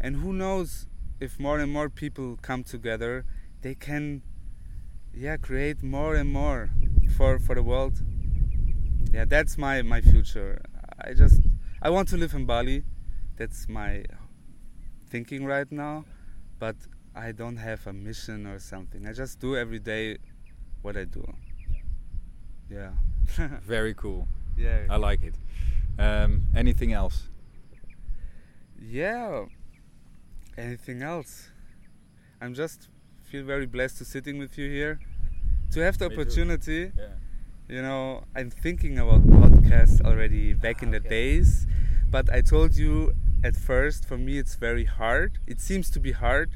and 0.00 0.16
who 0.16 0.32
knows 0.32 0.86
if 1.20 1.38
more 1.38 1.58
and 1.58 1.72
more 1.72 1.88
people 1.88 2.38
come 2.42 2.62
together 2.62 3.24
they 3.62 3.74
can 3.74 4.22
yeah 5.14 5.36
create 5.36 5.82
more 5.82 6.14
and 6.14 6.32
more 6.32 6.70
for 7.16 7.38
for 7.38 7.54
the 7.54 7.62
world 7.62 8.02
yeah 9.12 9.24
that's 9.24 9.56
my 9.56 9.82
my 9.82 10.00
future 10.00 10.60
i 11.00 11.12
just 11.12 11.40
i 11.82 11.88
want 11.88 12.08
to 12.08 12.16
live 12.16 12.34
in 12.34 12.44
bali 12.46 12.84
that's 13.36 13.68
my 13.68 14.04
thinking 15.10 15.44
right 15.44 15.70
now 15.70 16.04
but 16.58 16.76
i 17.14 17.32
don't 17.32 17.56
have 17.56 17.86
a 17.86 17.92
mission 17.92 18.46
or 18.46 18.58
something 18.58 19.06
i 19.06 19.12
just 19.12 19.40
do 19.40 19.56
every 19.56 19.78
day 19.78 20.16
what 20.82 20.96
i 20.96 21.04
do 21.04 21.24
yeah 22.70 22.90
Very 23.62 23.94
cool. 23.94 24.28
Yeah. 24.56 24.86
I 24.88 24.96
like 24.96 25.22
it. 25.22 25.34
Um, 25.98 26.42
anything 26.54 26.92
else? 26.92 27.28
Yeah. 28.80 29.46
Anything 30.56 31.02
else? 31.02 31.50
I'm 32.40 32.54
just 32.54 32.88
feel 33.22 33.44
very 33.44 33.66
blessed 33.66 33.98
to 33.98 34.04
sitting 34.04 34.38
with 34.38 34.58
you 34.58 34.68
here, 34.68 34.98
to 35.72 35.80
have 35.80 35.98
the 35.98 36.08
Me 36.08 36.16
opportunity. 36.16 36.92
Yeah. 36.96 37.06
You 37.68 37.82
know, 37.82 38.24
I'm 38.34 38.50
thinking 38.50 38.98
about 38.98 39.22
podcasts 39.22 40.04
already 40.04 40.54
back 40.54 40.78
ah, 40.80 40.84
in 40.84 40.90
the 40.90 40.96
okay. 40.98 41.08
days, 41.08 41.66
but 42.10 42.28
I 42.30 42.40
told 42.40 42.76
you 42.76 43.12
at 43.42 43.56
first 43.56 44.04
for 44.06 44.18
me 44.18 44.38
it's 44.38 44.54
very 44.54 44.84
hard. 44.84 45.38
It 45.46 45.60
seems 45.60 45.90
to 45.90 46.00
be 46.00 46.12
hard 46.12 46.50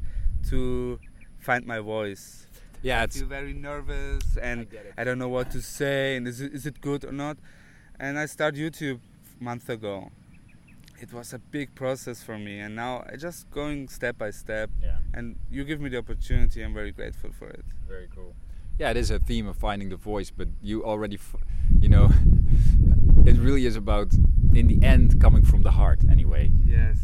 to 0.51 0.99
find 1.39 1.67
my 1.67 1.79
voice 1.81 2.47
yeah, 2.85 3.03
I 3.03 3.07
feel 3.07 3.27
very 3.27 3.55
nervous 3.55 4.37
and 4.37 4.67
I, 4.97 5.01
I, 5.01 5.05
don't 5.05 5.19
know 5.19 5.31
what 5.31 5.51
to 5.53 5.63
say 5.63 6.17
and 6.17 6.29
is 6.29 6.43
it, 6.43 6.53
is 6.53 6.67
it 6.67 6.83
good 6.83 7.03
or 7.03 7.13
not. 7.13 7.39
And 7.99 8.19
I 8.19 8.27
started 8.27 8.61
YouTube 8.61 9.01
a 9.41 9.43
month 9.43 9.71
ago. 9.71 10.11
It 11.01 11.11
was 11.11 11.33
a 11.33 11.39
big 11.39 11.75
process 11.75 12.23
for 12.23 12.39
me, 12.39 12.61
and 12.61 12.77
now 12.77 13.05
I 13.11 13.17
just 13.17 13.51
going 13.51 13.89
step 13.89 14.19
by 14.19 14.31
step. 14.31 14.71
Yeah. 14.83 14.99
And 15.13 15.37
you 15.51 15.65
give 15.65 15.81
me 15.81 15.89
the 15.89 15.99
opportunity. 15.99 16.63
I'm 16.63 16.75
very 16.75 16.93
grateful 16.93 17.31
for 17.33 17.49
it. 17.49 17.65
Very 17.89 18.09
cool. 18.15 18.35
Yeah, 18.79 18.91
it 18.91 18.97
is 18.97 19.11
a 19.11 19.19
theme 19.19 19.47
of 19.49 19.57
finding 19.57 19.89
the 19.89 19.97
voice, 19.97 20.31
but 20.31 20.49
you 20.63 20.85
already, 20.85 21.19
you 21.81 21.89
know, 21.89 22.11
it 23.27 23.37
really 23.39 23.67
is 23.67 23.77
about 23.77 24.13
in 24.57 24.67
the 24.67 24.85
end 24.85 25.21
coming 25.21 25.45
from 25.45 25.63
the 25.63 25.73
heart 25.73 26.01
anyway. 26.11 26.51
Yes. 26.65 26.99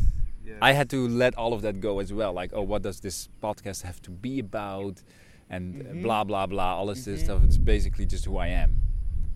Yes. 0.45 0.59
I 0.63 0.73
had 0.73 0.91
to 0.91 1.09
let 1.09 1.35
all 1.37 1.53
of 1.53 1.63
that 1.63 1.81
go 1.81 1.99
as 1.99 2.13
well. 2.13 2.33
Like, 2.33 2.51
oh, 2.53 2.63
what 2.63 2.83
does 2.83 3.01
this 3.01 3.29
podcast 3.43 3.83
have 3.83 4.01
to 4.03 4.11
be 4.11 4.41
about? 4.41 5.03
and 5.51 5.75
mm-hmm. 5.75 6.03
blah 6.03 6.25
blah 6.25 6.47
blah 6.47 6.77
all 6.77 6.87
this 6.87 7.07
mm-hmm. 7.07 7.23
stuff 7.23 7.43
it's 7.45 7.59
basically 7.59 8.07
just 8.07 8.25
who 8.25 8.39
i 8.39 8.47
am 8.47 8.77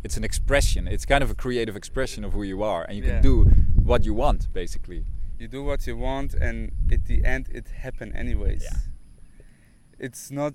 it's 0.04 0.16
an 0.16 0.24
expression 0.24 0.86
it's 0.86 1.04
kind 1.04 1.22
of 1.22 1.30
a 1.30 1.34
creative 1.34 1.76
expression 1.76 2.24
of 2.24 2.32
who 2.32 2.44
you 2.44 2.62
are 2.62 2.84
and 2.84 2.96
you 2.96 3.04
yeah. 3.04 3.14
can 3.14 3.22
do 3.22 3.44
what 3.82 4.04
you 4.04 4.14
want 4.14 4.50
basically 4.52 5.04
you 5.38 5.48
do 5.48 5.62
what 5.62 5.86
you 5.86 5.96
want 5.96 6.32
and 6.34 6.70
at 6.90 7.04
the 7.06 7.24
end 7.24 7.48
it 7.52 7.68
happen 7.68 8.14
anyways 8.14 8.62
yeah. 8.62 8.78
it's 9.98 10.30
not 10.30 10.54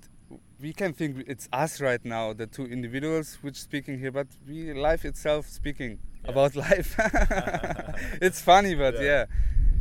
we 0.60 0.72
can 0.72 0.92
think 0.92 1.24
it's 1.26 1.48
us 1.52 1.80
right 1.80 2.04
now 2.04 2.32
the 2.32 2.46
two 2.46 2.64
individuals 2.64 3.38
which 3.42 3.60
speaking 3.60 3.98
here 3.98 4.10
but 4.10 4.28
we 4.46 4.72
life 4.72 5.04
itself 5.04 5.46
speaking 5.46 5.98
yeah. 6.24 6.30
about 6.30 6.56
life. 6.66 6.96
It's 8.22 8.40
funny 8.40 8.74
but 8.74 8.94
yeah. 8.94 9.02
yeah 9.02 9.24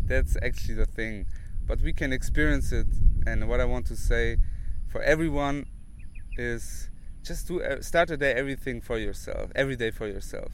that's 0.05 0.35
actually 0.41 0.75
the 0.75 0.85
thing. 0.85 1.25
But 1.67 1.81
we 1.81 1.93
can 1.93 2.11
experience 2.11 2.71
it 2.71 2.87
and 3.27 3.47
what 3.47 3.59
i 3.59 3.65
want 3.65 3.85
to 3.85 3.95
say 3.95 4.37
for 4.87 5.01
everyone 5.03 5.65
is 6.37 6.89
just 7.21 7.47
do 7.47 7.61
uh, 7.61 7.81
start 7.81 8.09
a 8.09 8.17
day 8.17 8.31
everything 8.31 8.81
for 8.81 8.97
yourself 8.97 9.51
every 9.55 9.75
day 9.75 9.91
for 9.91 10.07
yourself. 10.07 10.51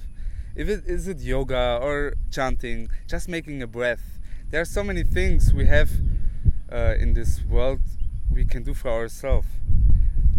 If 0.55 0.69
it 0.69 0.83
is 0.85 1.07
it 1.07 1.19
yoga 1.19 1.79
or 1.81 2.13
chanting 2.31 2.89
just 3.07 3.29
making 3.29 3.61
a 3.61 3.67
breath. 3.67 4.19
There 4.49 4.61
are 4.61 4.65
so 4.65 4.83
many 4.83 5.03
things 5.03 5.53
we 5.53 5.65
have 5.65 5.89
uh, 6.71 6.95
in 6.99 7.13
this 7.13 7.41
world 7.43 7.81
we 8.31 8.45
can 8.45 8.63
do 8.63 8.73
for 8.73 8.89
ourselves 8.89 9.47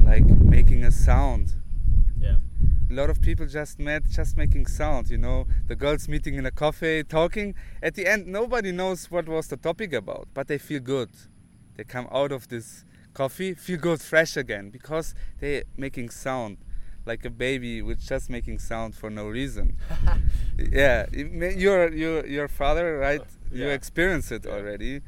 like 0.03 0.25
making 0.25 0.85
a 0.85 0.91
sound 0.91 1.55
a 2.88 2.94
lot 2.94 3.11
of 3.11 3.20
people 3.20 3.46
just 3.46 3.79
met 3.79 4.05
just 4.09 4.37
making 4.37 4.66
sound 4.66 5.11
you 5.11 5.18
know. 5.18 5.46
The 5.66 5.75
girls 5.77 6.09
meeting 6.09 6.35
in 6.35 6.46
a 6.46 6.51
cafe 6.51 7.03
talking. 7.03 7.55
At 7.83 7.94
the 7.94 8.07
end 8.07 8.27
nobody 8.27 8.72
knows 8.72 9.11
what 9.11 9.29
was 9.29 9.49
the 9.49 9.57
topic 9.57 9.92
about 9.92 10.29
but 10.35 10.49
they 10.49 10.59
feel 10.59 10.81
good. 10.81 11.11
They 11.77 11.85
come 11.85 12.09
out 12.12 12.33
of 12.33 12.49
this 12.49 12.85
coffee 13.14 13.55
feel 13.55 13.79
good 13.79 14.01
fresh 14.01 14.37
again 14.37 14.70
because 14.70 15.14
they're 15.40 15.64
making 15.77 16.11
sound. 16.11 16.59
Like 17.05 17.25
a 17.25 17.31
baby 17.31 17.83
which 17.83 18.01
just 18.09 18.29
making 18.29 18.59
sound 18.59 18.94
for 18.96 19.11
no 19.11 19.27
reason. 19.29 19.77
Yeah 20.59 21.07
your 21.12 21.92
your 21.92 22.27
your 22.27 22.49
father 22.49 22.99
right? 22.99 23.20
Uh, 23.20 23.25
yeah. 23.53 23.66
you 23.66 23.70
experience 23.70 24.31
it 24.33 24.44
yeah. 24.44 24.53
already. 24.53 25.01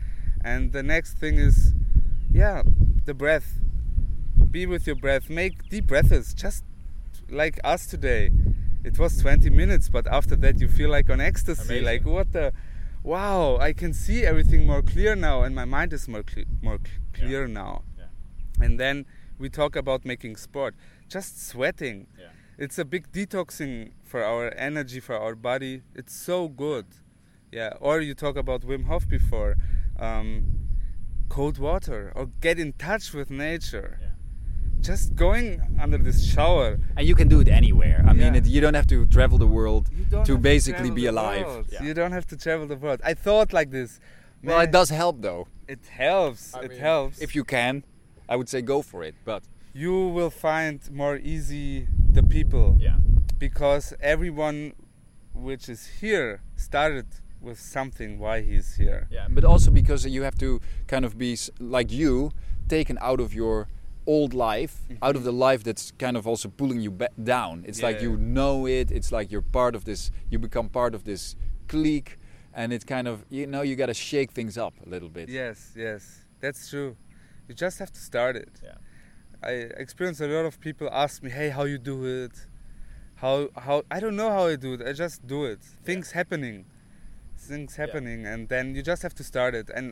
And 0.44 0.72
the 0.72 0.82
next 0.82 1.18
thing 1.18 1.38
is 1.38 1.74
yeah 2.30 2.62
the 3.04 3.14
breath. 3.14 3.60
Be 4.50 4.66
with 4.66 4.86
your 4.86 4.96
breath. 4.96 5.28
Make 5.28 5.68
deep 5.68 5.86
breaths. 5.86 6.34
Just 6.34 6.64
like 7.30 7.58
us 7.64 7.86
today 7.86 8.30
it 8.84 8.98
was 8.98 9.18
20 9.18 9.50
minutes 9.50 9.88
but 9.88 10.06
after 10.06 10.36
that 10.36 10.60
you 10.60 10.68
feel 10.68 10.90
like 10.90 11.10
on 11.10 11.20
ecstasy 11.20 11.78
Amazing. 11.78 11.84
like 11.84 12.06
what 12.06 12.32
the 12.32 12.52
wow 13.02 13.56
i 13.58 13.72
can 13.72 13.92
see 13.92 14.24
everything 14.24 14.66
more 14.66 14.82
clear 14.82 15.14
now 15.14 15.42
and 15.42 15.54
my 15.54 15.64
mind 15.64 15.92
is 15.92 16.08
more 16.08 16.24
more 16.62 16.78
cl- 16.84 16.96
clear 17.12 17.46
yeah. 17.46 17.52
now 17.52 17.82
and 18.60 18.78
then 18.80 19.06
we 19.38 19.48
talk 19.48 19.76
about 19.76 20.04
making 20.04 20.36
sport 20.36 20.74
just 21.08 21.46
sweating 21.46 22.06
yeah. 22.18 22.26
it's 22.56 22.78
a 22.78 22.84
big 22.84 23.12
detoxing 23.12 23.92
for 24.08 24.24
our 24.24 24.52
energy, 24.56 25.00
for 25.00 25.16
our 25.16 25.34
body. 25.34 25.82
It's 25.94 26.14
so 26.14 26.48
good. 26.48 26.86
Yeah. 27.52 27.74
Or 27.80 28.00
you 28.00 28.14
talk 28.14 28.36
about 28.36 28.62
Wim 28.62 28.86
Hof 28.86 29.06
before. 29.06 29.56
Um, 29.98 30.60
cold 31.28 31.58
water 31.58 32.10
or 32.16 32.26
get 32.40 32.58
in 32.58 32.72
touch 32.72 33.12
with 33.12 33.30
nature. 33.30 34.00
Yeah. 34.78 34.86
Just 34.92 35.14
going 35.16 35.60
under 35.80 35.98
this 35.98 36.24
shower. 36.26 36.78
And 36.96 37.06
you 37.06 37.14
can 37.14 37.28
do 37.28 37.40
it 37.40 37.48
anywhere. 37.48 38.04
I 38.06 38.12
mean, 38.12 38.34
it, 38.34 38.46
you 38.46 38.60
don't 38.60 38.74
have 38.74 38.86
to 38.88 39.06
travel 39.06 39.38
the 39.38 39.46
world 39.46 39.90
to 40.24 40.38
basically 40.38 40.90
travel 40.90 40.94
be 40.94 41.06
alive. 41.06 41.66
Yeah. 41.70 41.82
You 41.82 41.94
don't 41.94 42.12
have 42.12 42.26
to 42.28 42.36
travel 42.36 42.66
the 42.66 42.76
world. 42.76 43.00
I 43.04 43.14
thought 43.14 43.52
like 43.52 43.70
this. 43.70 44.00
Well, 44.42 44.60
it 44.60 44.70
does 44.70 44.90
help 44.90 45.20
though. 45.20 45.48
It 45.66 45.84
helps. 45.86 46.54
I 46.54 46.60
it 46.62 46.70
mean, 46.70 46.80
helps. 46.80 47.18
If 47.20 47.34
you 47.34 47.44
can, 47.44 47.84
I 48.28 48.36
would 48.36 48.48
say 48.48 48.62
go 48.62 48.82
for 48.82 49.02
it. 49.02 49.14
But 49.24 49.42
you 49.72 50.08
will 50.08 50.30
find 50.30 50.80
more 50.90 51.16
easy 51.16 51.88
the 52.10 52.22
people 52.22 52.76
yeah, 52.80 52.96
because 53.38 53.94
everyone 54.00 54.72
which 55.34 55.68
is 55.68 55.86
here 56.00 56.40
started 56.56 57.06
with 57.40 57.60
something 57.60 58.18
why 58.18 58.40
he's 58.40 58.74
here. 58.74 59.06
yeah. 59.10 59.26
But 59.30 59.44
also 59.44 59.70
because 59.70 60.04
you 60.06 60.22
have 60.22 60.38
to 60.38 60.60
kind 60.86 61.04
of 61.04 61.16
be 61.18 61.36
like 61.60 61.92
you, 61.92 62.32
taken 62.68 62.98
out 63.00 63.20
of 63.20 63.34
your 63.34 63.68
old 64.14 64.33
life, 64.33 64.75
out 65.03 65.14
of 65.14 65.23
mm-hmm. 65.23 65.27
the 65.27 65.47
life 65.49 65.62
that's 65.62 65.92
kind 66.05 66.16
of 66.16 66.27
also 66.27 66.49
pulling 66.61 66.81
you 66.81 66.90
ba- 67.01 67.16
down. 67.37 67.55
It's 67.68 67.83
like 67.87 67.97
Yeah. 67.97 68.09
you 68.09 68.16
know 68.16 68.66
it. 68.66 68.87
It's 68.99 69.11
like 69.16 69.27
you're 69.33 69.49
part 69.61 69.75
of 69.79 69.83
this. 69.85 70.11
You 70.31 70.38
become 70.49 70.68
part 70.81 70.92
of 70.94 71.03
this 71.11 71.37
clique, 71.73 72.12
and 72.55 72.73
it's 72.75 72.87
kind 72.97 73.07
of 73.12 73.16
you 73.37 73.47
know 73.53 73.62
you 73.68 73.75
got 73.77 73.90
to 73.94 73.99
shake 74.11 74.31
things 74.38 74.55
up 74.66 74.75
a 74.87 74.88
little 74.94 75.11
bit. 75.18 75.27
Yes, 75.29 75.59
yes, 75.77 76.03
that's 76.42 76.61
true. 76.71 76.97
You 77.49 77.55
just 77.66 77.77
have 77.83 77.92
to 77.99 78.03
start 78.11 78.35
it. 78.44 78.55
Yeah. 78.68 78.79
I 79.51 79.53
experience 79.85 80.18
a 80.21 80.27
lot 80.37 80.47
of 80.51 80.55
people 80.66 80.87
ask 81.05 81.14
me, 81.25 81.31
"Hey, 81.38 81.49
how 81.57 81.64
you 81.73 81.79
do 81.92 81.97
it? 82.25 82.35
How 83.23 83.37
how 83.66 83.77
I 83.97 83.99
don't 84.03 84.16
know 84.23 84.31
how 84.37 84.44
I 84.53 84.57
do 84.57 84.71
it. 84.77 84.81
I 84.90 84.92
just 85.05 85.18
do 85.35 85.40
it. 85.53 85.61
Things 85.88 86.07
happening, 86.21 86.59
things 87.51 87.71
Yeah. 87.71 87.81
happening, 87.83 88.21
and 88.33 88.40
then 88.53 88.64
you 88.77 88.83
just 88.92 89.03
have 89.07 89.14
to 89.21 89.25
start 89.33 89.53
it." 89.61 89.68
And 89.77 89.87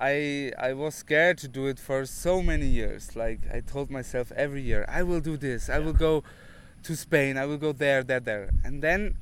I 0.00 0.52
I 0.58 0.72
was 0.74 0.94
scared 0.94 1.38
to 1.38 1.48
do 1.48 1.66
it 1.66 1.78
for 1.78 2.06
so 2.06 2.42
many 2.42 2.66
years. 2.66 3.16
Like 3.16 3.40
I 3.52 3.60
told 3.60 3.90
myself 3.90 4.32
every 4.36 4.62
year, 4.62 4.84
I 4.88 5.02
will 5.02 5.20
do 5.20 5.36
this. 5.36 5.68
I 5.68 5.72
Yeah. 5.78 5.84
will 5.86 5.92
go 5.92 6.22
to 6.84 6.96
Spain. 6.96 7.36
I 7.36 7.44
will 7.46 7.58
go 7.58 7.72
there, 7.72 8.02
there, 8.04 8.20
there. 8.20 8.50
And 8.64 8.82
then 8.82 9.16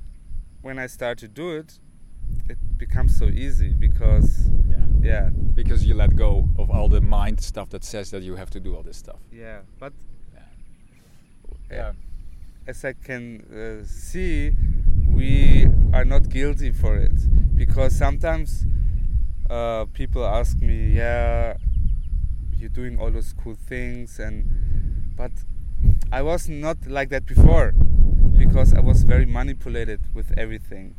when 0.62 0.78
I 0.78 0.86
start 0.88 1.18
to 1.18 1.28
do 1.28 1.50
it, 1.56 1.78
it 2.48 2.58
becomes 2.78 3.16
so 3.16 3.26
easy 3.26 3.70
because 3.72 4.50
Yeah. 4.68 4.84
yeah, 5.02 5.30
Because 5.54 5.86
you 5.86 5.94
let 5.94 6.14
go 6.16 6.48
of 6.58 6.70
all 6.70 6.88
the 6.88 7.00
mind 7.00 7.40
stuff 7.40 7.68
that 7.70 7.82
says 7.84 8.10
that 8.10 8.22
you 8.22 8.36
have 8.36 8.50
to 8.50 8.60
do 8.60 8.74
all 8.76 8.82
this 8.82 8.96
stuff. 8.98 9.20
yeah. 9.32 9.60
But 9.78 9.92
Yeah. 11.70 11.92
as 12.66 12.84
I 12.84 12.92
can 12.92 13.40
uh, 13.52 13.84
see, 13.86 14.52
we 15.08 15.66
are 15.92 16.04
not 16.04 16.28
guilty 16.28 16.72
for 16.72 16.96
it 16.96 17.18
because 17.56 17.94
sometimes 17.96 18.66
uh, 19.50 19.86
people 19.92 20.24
ask 20.24 20.58
me, 20.60 20.90
"Yeah, 20.90 21.56
you're 22.56 22.68
doing 22.70 22.98
all 22.98 23.10
those 23.10 23.32
cool 23.32 23.54
things," 23.54 24.18
and 24.18 24.48
but 25.16 25.32
I 26.12 26.22
was 26.22 26.48
not 26.48 26.86
like 26.86 27.08
that 27.10 27.26
before 27.26 27.72
because 28.38 28.74
I 28.74 28.80
was 28.80 29.02
very 29.02 29.26
manipulated 29.26 30.00
with 30.14 30.32
everything, 30.36 30.94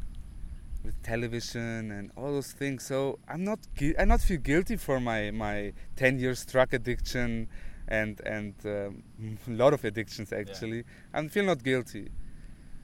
with 0.83 1.01
television 1.03 1.91
and 1.91 2.12
all 2.15 2.31
those 2.33 2.51
things. 2.51 2.86
So 2.86 3.19
I'm 3.27 3.43
not 3.43 3.60
I 3.99 4.05
not 4.05 4.21
feel 4.21 4.39
guilty 4.39 4.75
for 4.75 4.99
my 4.99 5.31
my 5.31 5.73
10 5.95 6.19
years 6.19 6.45
drug 6.45 6.73
addiction 6.73 7.47
and 7.88 8.19
and 8.25 8.53
um, 8.65 9.03
a 9.47 9.51
lot 9.63 9.73
of 9.73 9.83
addictions 9.86 10.33
actually. 10.33 10.83
I 11.13 11.27
feel 11.27 11.45
not 11.45 11.63
guilty, 11.63 12.10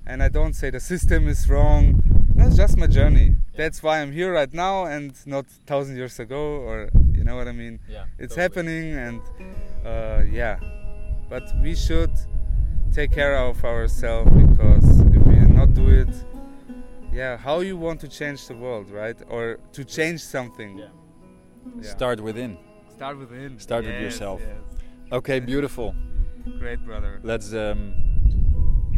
and 0.06 0.24
I 0.24 0.30
don't 0.30 0.54
say 0.54 0.70
the 0.70 0.80
system 0.80 1.28
is 1.28 1.50
wrong. 1.50 2.13
No, 2.44 2.50
it's 2.50 2.58
just 2.58 2.78
my 2.78 2.88
journey. 2.88 3.38
That's 3.56 3.82
why 3.82 4.02
I'm 4.02 4.12
here 4.12 4.34
right 4.34 4.54
now 4.54 4.84
and 4.86 5.14
not 5.26 5.46
thousand 5.66 5.96
years 5.96 6.20
ago, 6.20 6.58
or 6.68 6.90
you 7.14 7.24
know 7.24 7.38
what 7.38 7.48
I 7.48 7.54
mean. 7.54 7.80
Yeah. 7.88 8.06
It's 8.20 8.36
happening, 8.36 8.96
and 8.96 9.22
uh, 9.86 10.24
yeah, 10.30 10.58
but 11.30 11.44
we 11.62 11.74
should 11.74 12.12
take 12.92 13.14
care 13.14 13.38
of 13.38 13.64
ourselves 13.64 14.30
because 14.32 15.00
if 15.00 15.26
we 15.26 15.36
not 15.36 15.74
do 15.74 15.88
it, 15.88 16.14
yeah, 17.14 17.38
how 17.38 17.62
you 17.62 17.78
want 17.78 18.02
to 18.02 18.10
change 18.10 18.46
the 18.48 18.56
world, 18.56 18.92
right? 18.92 19.16
Or 19.30 19.60
to 19.72 19.86
change 19.86 20.20
something. 20.22 20.78
Yeah. 20.78 20.88
Yeah. 21.82 21.90
Start 21.92 22.20
within. 22.20 22.58
Start 22.90 23.18
within. 23.20 23.58
Start 23.58 23.86
with 23.86 24.02
yourself. 24.02 24.42
yes. 24.42 24.58
Okay, 25.14 25.40
beautiful. 25.40 25.96
Great, 26.60 26.84
brother. 26.84 27.22
Let's 27.24 27.54
um, 27.54 27.94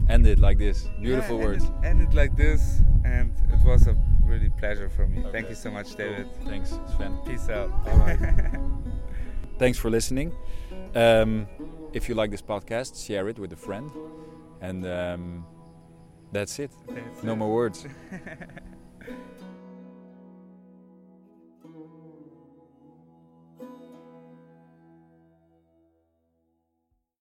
end 0.09 0.25
it 0.27 0.39
like 0.39 0.57
this. 0.57 0.87
Beautiful 1.01 1.37
yeah, 1.39 1.45
words. 1.45 1.71
End 1.83 2.01
it, 2.01 2.13
like 2.13 2.35
this, 2.35 2.81
and 3.03 3.33
it 3.51 3.65
was 3.65 3.87
a 3.87 3.95
really 4.23 4.49
pleasure 4.49 4.89
for 4.89 5.07
me. 5.07 5.23
Thank 5.31 5.49
you 5.49 5.55
so 5.55 5.71
much, 5.71 5.87
Cool. 5.95 5.97
David. 5.97 6.27
Thanks, 6.45 6.77
Sven. 6.95 7.17
Peace 7.25 7.49
out. 7.49 7.71
Thanks 9.59 9.77
for 9.77 9.89
listening. 9.89 10.31
Um, 10.95 11.47
if 11.93 12.09
you 12.09 12.15
like 12.15 12.31
this 12.31 12.41
podcast, 12.41 13.05
share 13.05 13.27
it 13.29 13.39
with 13.39 13.53
a 13.53 13.55
friend. 13.55 13.89
And 14.61 14.85
um, 14.85 15.45
that's 16.31 16.59
it. 16.59 16.71
That's 16.89 17.23
No 17.23 17.33
it. 17.33 17.37
more 17.37 17.53
words. 17.53 17.85